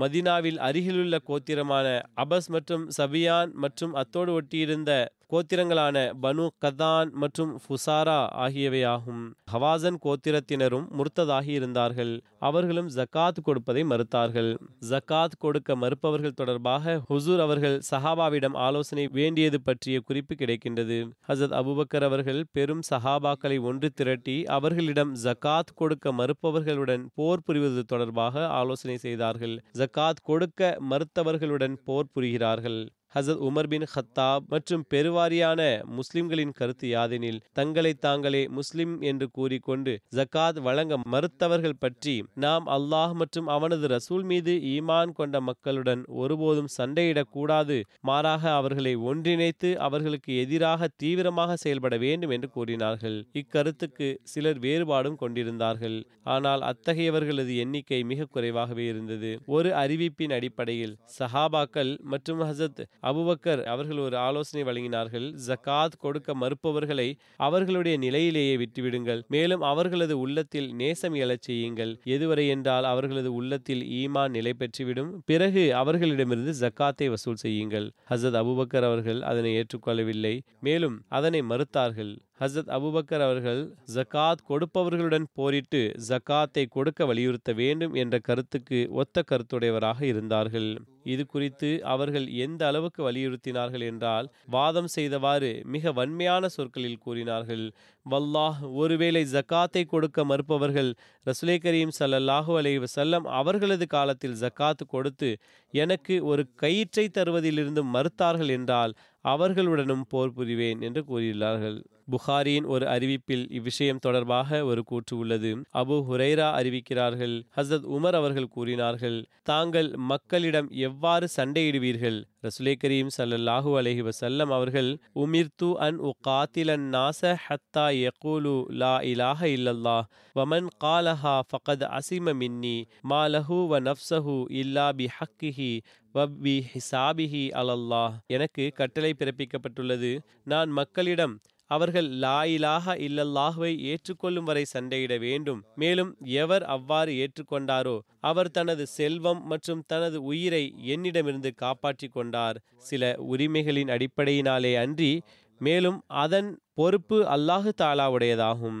[0.00, 1.88] மதினாவில் அருகிலுள்ள கோத்திரமான
[2.22, 4.92] அபஸ் மற்றும் சபியான் மற்றும் அத்தோடு ஒட்டியிருந்த
[5.32, 9.22] கோத்திரங்களான பனு கதான் மற்றும் ஃபுசாரா ஆகியவையாகும்.
[9.52, 12.22] ஹவாசன் கோத்திரத்தினரும் முர்த்ததாகி இருந்தார்கள்.
[12.38, 14.56] அவர்களும் ஜக்காத் கொடுப்பதை மறுத்தார்கள்.
[14.90, 21.10] ஜக்காத் கொடுக்க மறுப்பவர்கள் தொடர்பாக ஹுசூர் அவர்கள் சஹாபாவிடம் ஆலோசனை வேண்டியது பற்றிய குறிப்பு கிடைக்கின்றது.
[21.28, 28.96] ஹசத் அபுபக்கர் அவர்கள் பெரும் சஹாபாக்களை ஒன்று திரட்டி அவர்களிடம் ஜக்காத் கொடுக்க மறுப்பவர்களுடன் போர் புரிவது தொடர்பாக ஆலோசனை
[28.96, 29.62] செய்தார்கள்.
[29.72, 32.88] ஜக்காத் கொடுக்க மறுத்தவர்களுடன் போர் புரிகிறார்கள்.
[33.16, 35.60] ஹசத் உமர் பின் ஹத்தாப் மற்றும் பெருவாரியான
[35.98, 43.46] முஸ்லிம்களின் கருத்து யாதெனில் தங்களை தாங்களே முஸ்லிம் என்று கூறிக்கொண்டு ஜக்காத் வழங்க மறுத்தவர்கள் பற்றி நாம் அல்லாஹ் மற்றும்
[43.46, 51.96] அவனது ரசூல் மீது ஈமான் கொண்ட மக்களுடன் ஒருபோதும் சண்டையிடக்கூடாது மாறாக அவர்களை ஒன்றிணைத்து அவர்களுக்கு எதிராக தீவிரமாக செயல்பட
[51.96, 53.18] வேண்டும் என்று கூறினார்கள்.
[53.32, 55.98] இக்கருத்துக்கு சிலர் வேறுபாடும் கொண்டிருந்தார்கள்.
[56.34, 59.32] ஆனால் அத்தகையவர்களது எண்ணிக்கை மிக குறைவாகவே இருந்தது.
[59.46, 67.98] ஒரு அறிவிப்பின் அடிப்படையில் சஹாபாக்கள் மற்றும் ஹசத் அபுபக்கர் அவர்கள் ஒரு ஆலோசனை வழங்கினார்கள் ஜக்காத் கொடுக்க மறுப்பவர்களை அவர்களுடைய
[67.98, 69.20] நிலையிலேயே விட்டுவிடுங்கள்.
[69.28, 71.92] மேலும் அவர்களது உள்ளத்தில் நேசம் எழச் செய்யுங்கள்.
[72.06, 75.10] எதுவரை என்றால் அவர்களது உள்ளத்தில் ஈமான் நிலை பெற்றுவிடும்.
[75.24, 77.90] பிறகு அவர்களிடமிருந்து ஜக்காத்தை வசூல் செய்யுங்கள்.
[78.10, 80.34] ஹசத் அபுபக்கர் அவர்கள் அதனை ஏற்றுக்கொள்ளவில்லை.
[80.60, 82.12] மேலும் அதனை மறுத்தார்கள்.
[82.40, 83.60] ஹசரத் அபுபக்கர் அவர்கள்
[83.94, 90.68] ஜக்காத் கொடுப்பவர்களுடன் போரிட்டு ஜக்காத்தை கொடுக்க வலியுறுத்த வேண்டும் என்ற கருத்துக்கு ஒத்த கருத்துடையவராக இருந்தார்கள்.
[91.04, 97.64] இது குறித்து அவர்கள் எந்த அளவுக்கு வலியுறுத்தினார்கள் என்றால் வாதம் செய்தவாறு மிக வன்மையான சொற்களில் கூறினார்கள்.
[98.06, 100.90] வல்லாஹ் ஒருவேளை ஜக்காத்தை கொடுக்க மறுப்பவர்கள்
[101.26, 105.30] ரசுலே கரீம் சல்லல்லாஹு அலைஹி வசல்லம் அவர்களது காலத்தில் ஜக்காத்து கொடுத்து
[105.74, 108.94] எனக்கு ஒரு கயிற்றை தருவதிலிருந்து மறுத்தார்கள் என்றால்
[109.26, 111.78] அவர்களுடனும் போர் புரிவேன் என்று கூறியுள்ளார்கள்.
[112.10, 115.50] புகாரியின் ஒரு அறிவிப்பில் இவ்விஷயம் தொடர்பாக ஒரு கூற்று உள்ளது.
[115.74, 117.34] அபு ஹுரைரா அறிவிக்கிறார்கள்.
[117.56, 122.18] ஹசரத் உமர் அவர்கள் கூறினார்கள் தாங்கள் மக்களிடம் எவ்வாறு சண்டையிடுவீர்கள்?
[122.42, 129.48] ரசுலே கரீம் சல்லல்லாஹு அலஹி வசல்லம் அவர்கள் உமிர்து அன் உ காத்திலன் நாச ஹத்தா யகூலு லா இலாஹ
[129.48, 129.96] இல்லல்லா
[130.36, 135.70] வமன் காலஹா ஃபகத் அசிம மின்னி மா லஹூ வ நஃப்சஹு இல்லா பி ஹக்கிஹி
[136.14, 138.12] வப்பி ஹிசாபிஹி அலல்லாஹ்.
[138.26, 140.12] எனக்கு கட்டளை பிறப்பிக்கப்பட்டுள்ளது.
[140.44, 141.34] நான் மக்களிடம்
[141.70, 145.60] அவர்கள் லா இலாஹ இல்லல்லாஹுவை ஏற்றுக்கொள்ளும் வரை சண்டையிட வேண்டும்.
[145.82, 146.10] மேலும்
[146.42, 147.96] எவர் அவ்வாறு ஏற்றுக்கொண்டாரோ
[148.30, 150.64] அவர் தனது செல்வம் மற்றும் தனது உயிரை
[150.94, 152.58] என்னிடமிருந்து காப்பாற்றி கொண்டார்.
[152.88, 153.02] சில
[153.32, 155.12] உரிமைகளின் அடிப்படையினாலே அன்றி
[155.60, 158.80] மேலும் அதன் பொறுப்பு அல்லாஹு தாலாவுடையதாகும்.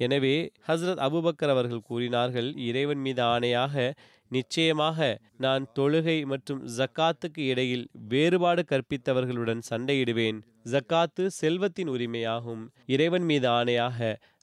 [0.00, 0.36] எனவே
[0.68, 3.74] ஹஸ்ரத் அபுபக்கர் அவர்கள் கூறினார்கள் இறைவன் மீது ஆணையாக
[4.36, 4.98] நிச்சயமாக
[5.44, 10.38] நான் தொழுகை மற்றும் ஜக்காத்துக்கு இடையில் வேறுபாடு கற்பித்தவர்களுடன் சண்டையிடுவேன்.
[10.72, 12.62] ஜக்காத்து செல்வத்தின் உரிமையாகும்.
[12.94, 13.98] இறைவன் மீது ஆணையாக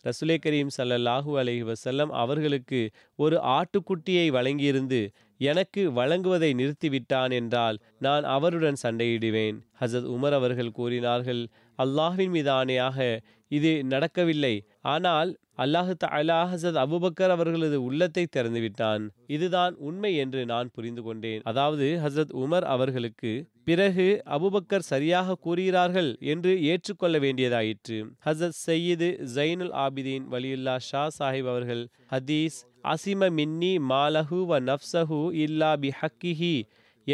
[0.05, 2.81] ரசுலே கரீம் சல்லல்லாஹூ அலஹி வசல்லம் அவர்களுக்கு
[3.23, 5.01] ஒரு ஆட்டுக்குட்டியை வழங்கியிருந்து
[5.39, 9.57] எனக்கு வழங்குவதை நிறுத்திவிட்டான் என்றால் நான் அவருடன் சண்டையிடுவேன்.
[9.79, 14.55] ஹசத் உமர் அவர்கள் கூறினார்கள் அல்லாஹின் மீது ஆணையாக இது நடக்கவில்லை.
[14.81, 19.09] ஆனால் அல்லாஹு தலா ஹசத் அபுபக்கர் அவர்களது உள்ளத்தை திறந்துவிட்டான்.
[19.27, 21.41] இதுதான் உண்மை என்று நான் புரிந்து கொண்டேன்.
[21.43, 23.31] அதாவது ஹசரத் உமர் அவர்களுக்கு
[23.63, 27.97] பிறகு அபுபக்கர் சரியாக கூறுகிறார்கள் என்று ஏற்றுக்கொள்ள வேண்டியதாயிற்று.
[28.25, 35.71] ஹசத் சையீது ஜைனுல் ஆபிதீன் வலியுல்லா ஷா சாஹிப் அவர்கள் ஹதீஸ் அசிம மின்னி மாலஹு வ நப்சஹு இல்லா
[35.81, 36.53] பி ஹக்கிஹி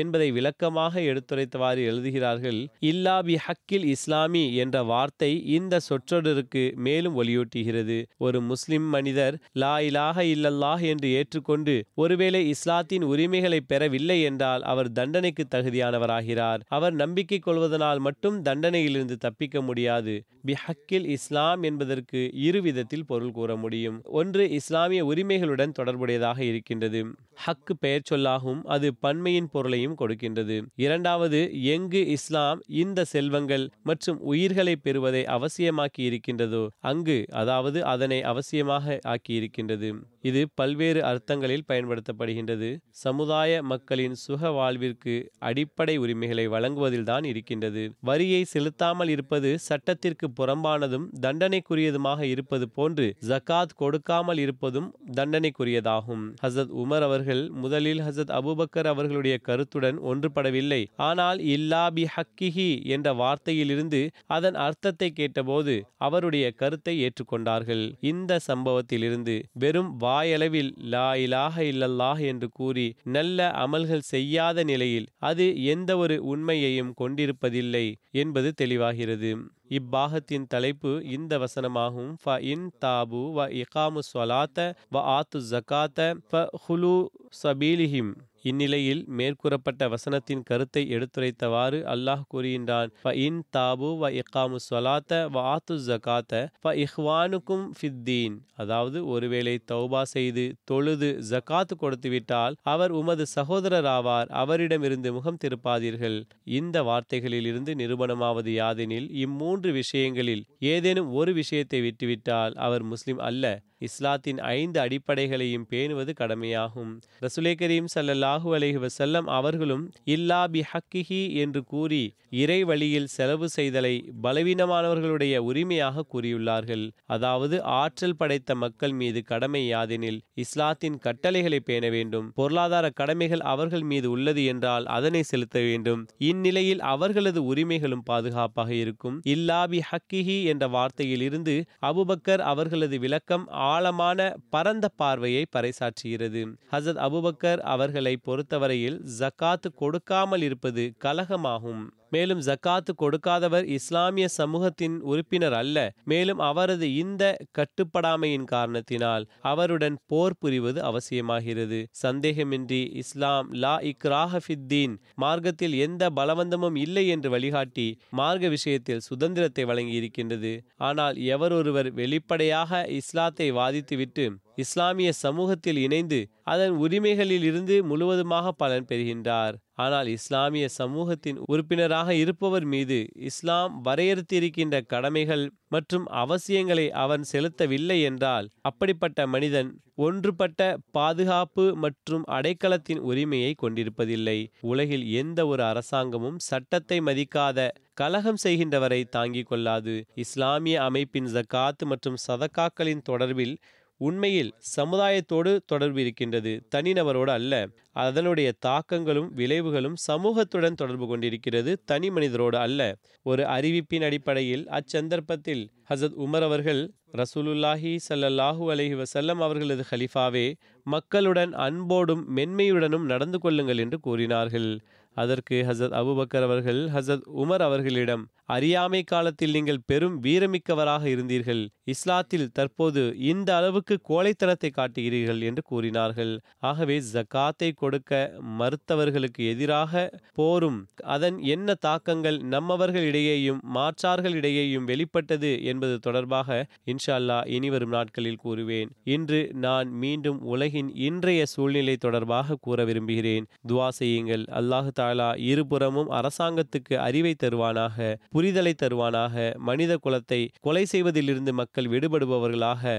[0.01, 2.59] என்பதை விளக்கமாக எடுத்துரைத்தவாறு எழுதுகிறார்கள்
[2.91, 7.97] இல்லா பி ஹக்கில் இஸ்லாமி என்ற வார்த்தை இந்த சொற்றொடருக்கு மேலும் ஒலியூட்டுகிறது.
[8.25, 15.45] ஒரு முஸ்லிம் மனிதர் லா இலாக இல்லல்லாஹ் என்று ஏற்றுக்கொண்டு ஒருவேளை இஸ்லாத்தின் உரிமைகளை பெறவில்லை என்றால் அவர் தண்டனைக்கு
[15.55, 16.63] தகுதியானவராகிறார்.
[16.77, 20.15] அவர் நம்பிக்கை கொள்வதனால் மட்டும் தண்டனையிலிருந்து தப்பிக்க முடியாது.
[20.47, 23.97] பி ஹக்கில் இஸ்லாம் என்பதற்கு இரு விதத்தில் பொருள் கூற முடியும்.
[24.19, 27.01] ஒன்று இஸ்லாமிய உரிமைகளுடன் தொடர்புடையதாக இருக்கின்றது.
[27.45, 30.65] ஹக்கு பெயர் சொல்லாகும் அது பன்மையின் பொருளையும் கொடுக்கின்றது.
[30.75, 39.91] இரண்டாவது எங்கு இஸ்லாம் இந்த செல்வங்கள் மற்றும் உயிர்களை பெறுவதை அவசியமாக்கி இருக்கின்றதோ அங்கு அதாவது அதனை அவசியமாக ஆக்கியிருக்கின்றது
[40.21, 42.77] இது பல்வேறு அர்த்தங்களில் பயன்படுத்தப்படுகின்றது.
[42.89, 47.83] சமுதாய மக்களின் சுக வாழ்விற்கு அடிப்படை உரிமைகளை வழங்குவதில்தான் இருக்கின்றது.
[47.99, 56.23] வரியை செலுத்தாமல் இருப்பது சட்டத்திற்கு புறம்பானதும் தண்டனைக்குரியதுமாக இருப்பது போன்று ஜக்காத் கொடுக்காமல் இருப்பதும் தண்டனைக்குரியதாகும்.
[56.43, 60.81] ஹசத் உமர் அவர்கள் முதலில் ஹசத் அபுபக்கர் அவர்களுடைய கருத்து கருத்துடன் ஒன்றுபடவில்லை.
[61.07, 64.01] ஆனால் இல்லா பி ஹக்கிஹி என்ற வார்த்தையிலிருந்து
[64.35, 65.73] அதன் அர்த்தத்தை கேட்டபோது
[66.07, 67.83] அவருடைய கருத்தை ஏற்றுக்கொண்டார்கள்.
[68.11, 75.91] இந்த சம்பவத்திலிருந்து வெறும் வாயளவில் லா இலாக இல்லல்லாஹ் என்று கூறி நல்ல அமல்கள் செய்யாத நிலையில் அது எந்த
[76.03, 77.85] ஒரு உண்மையையும் கொண்டிருப்பதில்லை
[78.23, 79.31] என்பது தெளிவாகிறது.
[79.77, 82.11] இப்பாகத்தின் தலைப்பு இந்த வசனமாகும்.
[82.23, 86.95] ஃப இன் தாபு வ இகாமு ஸ்வலாத்த வ ஆத்து ஜக்காத்த ஃப ஹுலு
[87.41, 88.13] சபீலிஹிம்.
[88.45, 95.77] இந்நிலையில் மேற்கூறப்பட்ட வசனத்தின் கருத்தை எடுத்துரைத்தவாறு அல்லாஹ் கூறுகின்றான் ப இன் தாபு வ இக்காமு சொலாத்த வ ஆத்து
[95.87, 104.31] ஜகாத்த ப இஹ்வானுக்கும் ஃபித்தீன் அதாவது ஒருவேளை தௌபா செய்து தொழுது ஜகாத்து கொடுத்துவிட்டால் அவர் உமது சகோதரர் ஆவார்
[104.41, 106.17] அவரிடமிருந்து முகம் திருப்பாதீர்கள்.
[106.59, 110.43] இந்த வார்த்தைகளிலிருந்து நிரூபணமாவது யாதெனில் இம்மூன்று விஷயங்களில்
[110.73, 113.43] ஏதேனும் ஒரு விஷயத்தை விட்டுவிட்டால் அவர் முஸ்லிம் அல்ல.
[113.87, 116.91] இஸ்லாத்தின் ஐந்து அடிப்படைகளையும் பேணுவது கடமையாகும்.
[117.25, 119.83] ரசுலே கரீம் சல்லல்லாஹு அலஹி வசல்லம் அவர்களும்
[120.15, 122.03] இல்லா பி ஹக்கிஹி என்று கூறி
[122.41, 126.85] இறை வழியில் செலவு செய்தலை பலவீனமானவர்களுடைய உரிமையாக கூறியுள்ளார்கள்.
[127.15, 132.27] அதாவது ஆற்றல் படைத்த மக்கள் மீது கடமை யாதெனில் இஸ்லாத்தின் கட்டளைகளை பேண வேண்டும்.
[132.39, 136.01] பொருளாதார கடமைகள் அவர்கள் மீது உள்ளது என்றால் அதனை செலுத்த வேண்டும்.
[136.29, 139.17] இந்நிலையில் அவர்களது உரிமைகளும் பாதுகாப்பாக இருக்கும்.
[139.35, 141.55] இல்லாபி ஹக்கிஹி என்ற வார்த்தையில் இருந்து
[141.89, 144.19] அபுபக்கர் அவர்களது விளக்கம் ஆ ஆழமான
[144.49, 146.41] பரந்த பார்வையை பறைசாற்றுகிறது.
[146.71, 151.83] ஹசத் அபுபக்கர் அவர்களை பொறுத்தவரையில் ஜக்காத் கொடுக்காமல் இருப்பது கலகமாகும்.
[152.15, 155.77] மேலும் ஜக்காத்து கொடுக்காதவர் இஸ்லாமிய சமூகத்தின் உறுப்பினர் அல்ல.
[156.11, 157.23] மேலும் அவரது இந்த
[157.57, 161.79] கட்டுப்படாமையின் காரணத்தினால் அவருடன் போர் புரிவது அவசியமாகிறது.
[162.03, 167.87] சந்தேகமின்றி இஸ்லாம் லா இக்ராஹஃபித்தீன் மார்க்கத்தில் எந்த பலவந்தமும் இல்லை என்று வழிகாட்டி
[168.19, 170.53] மார்க்க விஷயத்தில் சுதந்திரத்தை வழங்கியிருக்கின்றது.
[170.89, 174.25] ஆனால் எவரொருவர் வெளிப்படையாக இஸ்லாத்தை வாதித்துவிட்டு
[174.63, 176.19] இஸ்லாமிய சமூகத்தில் இணைந்து
[176.53, 179.55] அதன் உரிமைகளில் இருந்து முழுவதுமாக பலன் பெறுகின்றார்.
[179.83, 182.97] ஆனால் இஸ்லாமிய சமூகத்தின் உறுப்பினராக இருப்பவர் மீது
[183.29, 189.71] இஸ்லாம் வரையறுத்திருக்கின்ற கடமைகள் மற்றும் அவசியங்களை அவன் செலுத்தவில்லை என்றால் அப்படிப்பட்ட மனிதன்
[190.05, 194.39] ஒன்றுபட்ட பாதுகாப்பு மற்றும் அடைக்கலத்தின் உரிமையை கொண்டிருப்பதில்லை.
[194.71, 199.95] உலகில் எந்த ஒரு அரசாங்கமும் சட்டத்தை மதிக்காத கலகம் செய்கின்றவரை தாங்கிக் கொள்ளாது.
[200.15, 203.55] இஸ்லாமிய அமைப்பின் ஜக்காத் மற்றும் சதக்காக்களின் தொடர்பில்
[203.97, 206.67] உண்மையில் சமுதாயத்தோடு தொடர்பு இருக்கின்றது.
[206.75, 207.67] தனிநபரோடு அல்ல.
[207.91, 211.83] அதனுடைய தாக்கங்களும் விளைவுகளும் சமூகத்துடன் தொடர்பு கொண்டிருக்கிறது.
[211.85, 212.95] தனி மனிதரோடு அல்ல.
[213.23, 222.37] ஒரு அறிவிப்பின் அடிப்படையில் அச்சந்தர்ப்பத்தில் ஹசத் உமர் அவர்கள் ரசூலுல்லாஹி சல்லல்லாஹூ அலஹி வசல்லம் அவர்களது ஹலிஃபாவே மக்களுடன் அன்போடும்
[222.37, 224.69] மென்மையுடனும் நடந்து கொள்ளுங்கள் என்று கூறினார்கள்.
[225.15, 231.61] அதற்கு ஹசத் அபுபக்கர் அவர்கள் ஹசத் உமர் அவர்களிடம் அறியாமை காலத்தில் நீங்கள் பெரும் வீரமிக்கவராக இருந்தீர்கள்.
[231.93, 236.33] இஸ்லாத்தில் தற்போது இந்த அளவுக்கு கோழைத்தனத்தை காட்டுகிறீர்கள் என்று கூறினார்கள்.
[236.59, 238.11] ஆகவே ஜக்காத்தை கொடுக்க
[238.59, 240.03] மறுத்தவர்களுக்கு எதிராக
[240.33, 240.79] போரும்.
[241.15, 248.91] அதன் என்ன தாக்கங்கள் நம்மவர்களிடையேயும் மாற்றார்களிடையேயும் வெளிப்பட்டது என்பது தொடர்பாக இன்ஷால்லா இனிவரும் நாட்களில் கூறுவேன்.
[249.15, 253.47] இன்று நான் மீண்டும் உலகின் இன்றைய சூழ்நிலை தொடர்பாக கூற விரும்புகிறேன்.
[253.67, 254.45] துவா செய்யுங்கள்.
[254.61, 257.97] அல்லாஹு தாலா இருபுறமும் அரசாங்கத்துக்கு அறிவை தருவானாக
[258.33, 259.33] புரிதலை தருவானாக
[259.63, 262.95] மனித குலத்தை கொலை செய்வதிலிருந்து மக்கள் விடுபடுபவர்களாக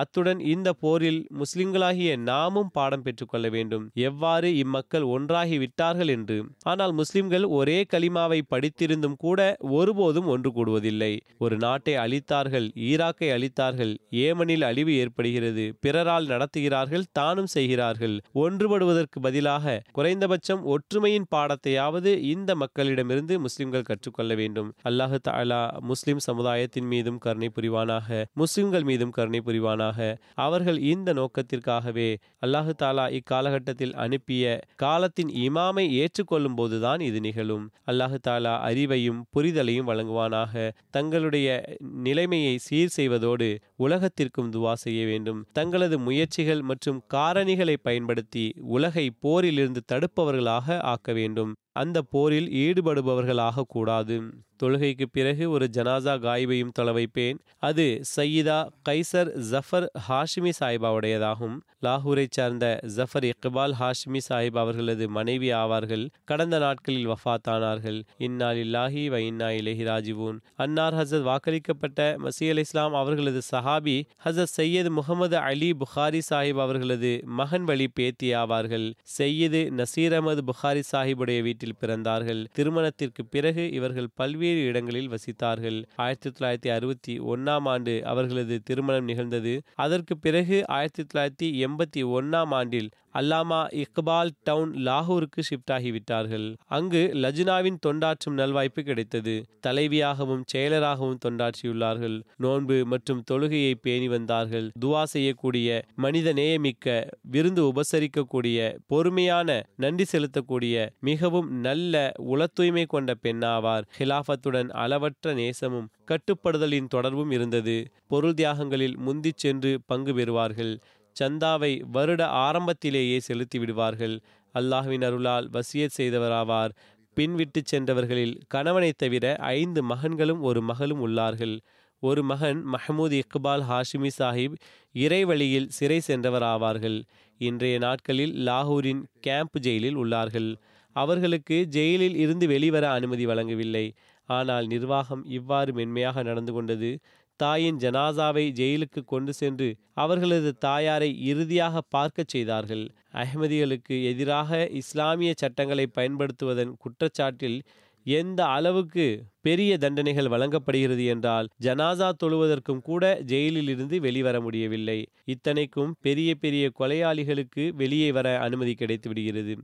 [0.00, 3.84] அத்துடன் இந்த போரில் முஸ்லிம்களாகிய நாமும் பாடம் பெற்றுக்கொள்ள வேண்டும்.
[4.08, 6.38] எவ்வாறு இம்மக்கள் ஒன்றாகி விட்டார்கள் என்று.
[6.62, 9.40] ஆனால் முஸ்லிம்கள் ஒரே கலிமாவை படித்திருந்தும் கூட
[9.78, 11.12] ஒருபோதும் ஒன்று கூடுவதில்லை.
[11.38, 13.92] ஒரு நாட்டை அழித்தார்கள் ஈராக்கை அழித்தார்கள்
[14.24, 18.16] ஏமனில் அழிவு ஏற்படுகிறது பிறரால் நடத்துகிறார்கள் தானும் செய்கிறார்கள்.
[18.34, 24.68] ஒன்றுபடுவதற்கு பதிலாக குறைந்தபட்சம் ஒற்றுமையின் பாடத்தையாவது இந்த மக்களிடமிருந்து முஸ்லிம்கள் கற்றுக்கொள்ள வேண்டும்.
[24.88, 28.24] அல்லாஹு தாலா முஸ்லிம் சமுதாயத்தின் மீதும் கருணை புரிவானாக.
[28.34, 29.89] முஸ்லிம்கள் மீதும் கருணை புரிவானாக.
[30.34, 32.16] அவர்கள் இந்த நோக்கத்திற்காகவே
[32.46, 34.44] அல்லாஹு தாலா இக்காலகட்டத்தில் அனுப்பிய
[34.76, 37.70] காலத்தின் இமாமை ஏற்றுக்கொள்ளும் போதுதான் இது நிகழும்.
[37.86, 40.70] அல்லாஹு தாலா அறிவையும் புரிதலையும் வழங்குவானாக.
[40.90, 45.46] தங்களுடைய நிலைமையை சீர் செய்வதோடு உலகத்திற்கும் துவா செய்ய வேண்டும்.
[45.52, 51.54] தங்களது முயற்சிகள் மற்றும் காரணிகளை பயன்படுத்தி உலகை போரிலிருந்து தடுப்பவர்களாக ஆக்க வேண்டும்.
[51.72, 54.22] அந்த போரில் ஈடுபடுபவர்களாக கூடாது.
[54.62, 61.60] தொழுகைக்கு பிறகு ஒரு ஜனாசா காய்வையும் தொலைவைப்பேன் அது சையீதா கைசர் ஜஃபர் ஹாஷிமி சாஹிபாவுடையதாகும்.
[61.82, 66.08] லாகூரை சார்ந்த ஜஃபர் இக்பால் ஹாஷிமி சாஹிப் அவர்களது மனைவி ஆவார்கள்.
[66.24, 68.02] கடந்த நாட்களில் வஃத்தானார்கள்.
[68.16, 70.40] இன்னால் இல்லாஹி வ இன்னா இலஹி ராஜிவூன்.
[70.54, 77.22] அன்னார் ஹசத் வாக்களிக்கப்பட்ட மசி அலி இஸ்லாம் அவர்களது சஹாபி ஹசத் சையது முகமது அலி புகாரி சாஹிப் அவர்களது
[77.24, 78.94] மகன் வழி பேத்தி ஆவார்கள்.
[79.02, 82.46] சையது நசீர் அகமது புகாரி சாஹிபுடைய வீட்டில் பிறந்தார்கள்.
[82.52, 85.84] திருமணத்திற்கு பிறகு இவர்கள் பல்வேறு இடங்களில் வசித்தார்கள்.
[85.96, 89.62] ஆயிரத்தி தொள்ளாயிரத்தி அறுபத்தி ஒன்னாம் ஆண்டு அவர்களது திருமணம் நிகழ்ந்தது.
[89.74, 97.78] அதற்கு பிறகு ஆயிரத்தி தொள்ளாயிரத்தி எண்பத்தி ஒன்னாம் ஆண்டில் அல்லாமா இக்பால் டவுன் லாகூருக்கு ஷிஃப்ட் ஆகிவிட்டார்கள் அங்கு லஜ்னாவின்
[97.86, 99.34] தொண்டாற்றும் நல்வாய்ப்பு கிடைத்தது.
[99.66, 102.16] தலைவியாகவும் செயலராகவும் தொண்டாற்றியுள்ளார்கள்.
[102.36, 104.70] நோன்பு மற்றும் தொழுகையை பேணி வந்தார்கள்.
[104.84, 106.86] துவா செய்யக்கூடிய மனித நேயமிக்க
[107.22, 113.86] விருந்து உபசரிக்கக்கூடிய பொறுமையான நன்றி செலுத்தக்கூடிய மிகவும் நல்ல உள தூய்மை கொண்ட பெண்ணாவார்.
[113.98, 117.76] ஹிலாஃபத்துடன் அளவற்ற நேசமும் கட்டுப்படுதலின் தொடர்பும் இருந்தது.
[118.06, 120.72] பொருள் தியாகங்களில் முந்திச் சென்று பங்கு பெறுவார்கள்.
[121.20, 124.20] சந்தாவை வருட ஆரம்பத்திலேயே செலுத்தி விடுவார்கள்
[124.54, 126.72] அல்லாஹ்வின் அருளால் வசியத் செய்தவராவார்.
[127.16, 131.60] பின்விட்டு சென்றவர்களில் கணவனைத் தவிர ஐந்து மகன்களும் ஒரு மகளும் உள்ளார்கள்.
[132.02, 134.54] ஒரு மகன் மஹமூத் இக்பால் ஹாஷிமி சாஹிப்
[134.94, 137.02] இறைவழியில் சிறை சென்றவர் ஆவார்கள்
[137.38, 140.56] இன்றைய நாட்களில் லாகூரின் கேம்ப் ஜெயிலில் உள்ளார்கள்.
[140.96, 143.92] அவர்களுக்கு ஜெயிலில் இருந்து வெளிவர அனுமதி வழங்கவில்லை.
[144.28, 146.98] ஆனால் நிர்வாகம் இவ்வாறு மென்மையாக நடந்து கொண்டது
[147.42, 149.68] தாயின் ஜனாசாவை ஜெயிலுக்கு கொண்டு சென்று
[150.02, 152.84] அவர்களது தாயாரை இறுதியாக பார்க்கச் செய்தார்கள்.
[153.14, 157.58] அஹ்மதிகளுக்கு எதிராக இஸ்லாமிய சட்டங்களை பயன்படுத்துவதன் குற்றச்சாட்டில்
[158.06, 159.06] எந்த அளவுக்கு
[159.40, 164.98] பெரிய தண்டனைகள் வழங்கப்படுகிறது என்றால் ஜனாசா தொழுவதற்கும் கூட ஜெயிலில் இருந்து வெளிவர முடியவில்லை.
[165.34, 169.54] இத்தனைக்கும் பெரிய பெரிய கொலையாளிகளுக்கு வெளியே வர அனுமதி கிடைத்து விடுகிறது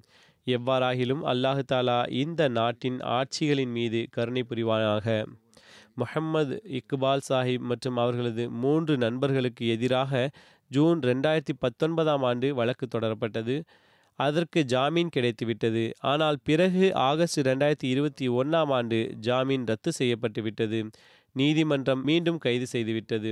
[0.46, 5.06] எவ்வாறாகிலும் அல்லாஹு தாலா இந்த நாட்டின் ஆட்சிகளின் மீது கருணை புரிவானாக.
[6.00, 10.30] முஹம்மது இக்பால் சாஹிப் மற்றும் அவர்களது மூன்று நண்பர்களுக்கு எதிராக
[10.70, 13.56] ஜூன் ரெண்டாயிரத்தி பத்தொன்பதாம் ஆண்டு வழக்கு தொடரப்பட்டது.
[14.18, 15.84] அதற்கு ஜாமீன் கிடைத்துவிட்டது.
[16.12, 20.80] ஆனால் பிறகு ஆகஸ்ட் ரெண்டாயிரத்தி இருபத்தி ஒன்றாம் ஆண்டு ஜாமீன் ரத்து செய்யப்பட்டு விட்டது
[21.32, 23.30] நீதிமன்றம் மீண்டும் கைது செய்துவிட்டது.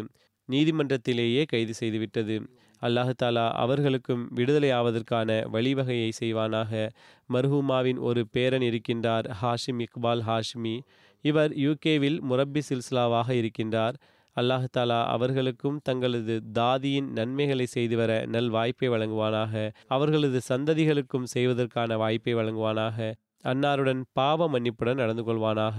[0.49, 2.37] நீதிமன்றத்திலேயே கைது செய்துவிட்டது.
[2.83, 6.89] அல்லாஹாலா அவர்களுக்கும் விடுதலை ஆவதற்கான வழிவகையை செய்வானாக.
[7.33, 10.77] மர்ஹூமாவின் ஒரு பேரன் இருக்கின்றார் ஹாஷிம் இக்பால் ஹாஷ்மி.
[11.25, 13.97] இவர் யூகேவில் முரப்பி சில்சிலாவாக இருக்கின்றார்.
[14.37, 19.55] அல்லாஹு தாலா அவர்களுக்கும் தங்களது தாதியின் நன்மைகளை செய்து வர நல் வாய்ப்பை வழங்குவானாக.
[19.97, 22.99] அவர்களது சந்ததிகளுக்கும் செய்வதற்கான வாய்ப்பை வழங்குவானாக.
[23.45, 25.79] அன்னாருடன் பாவ மன்னிப்புடன் நடந்து கொள்வானாக.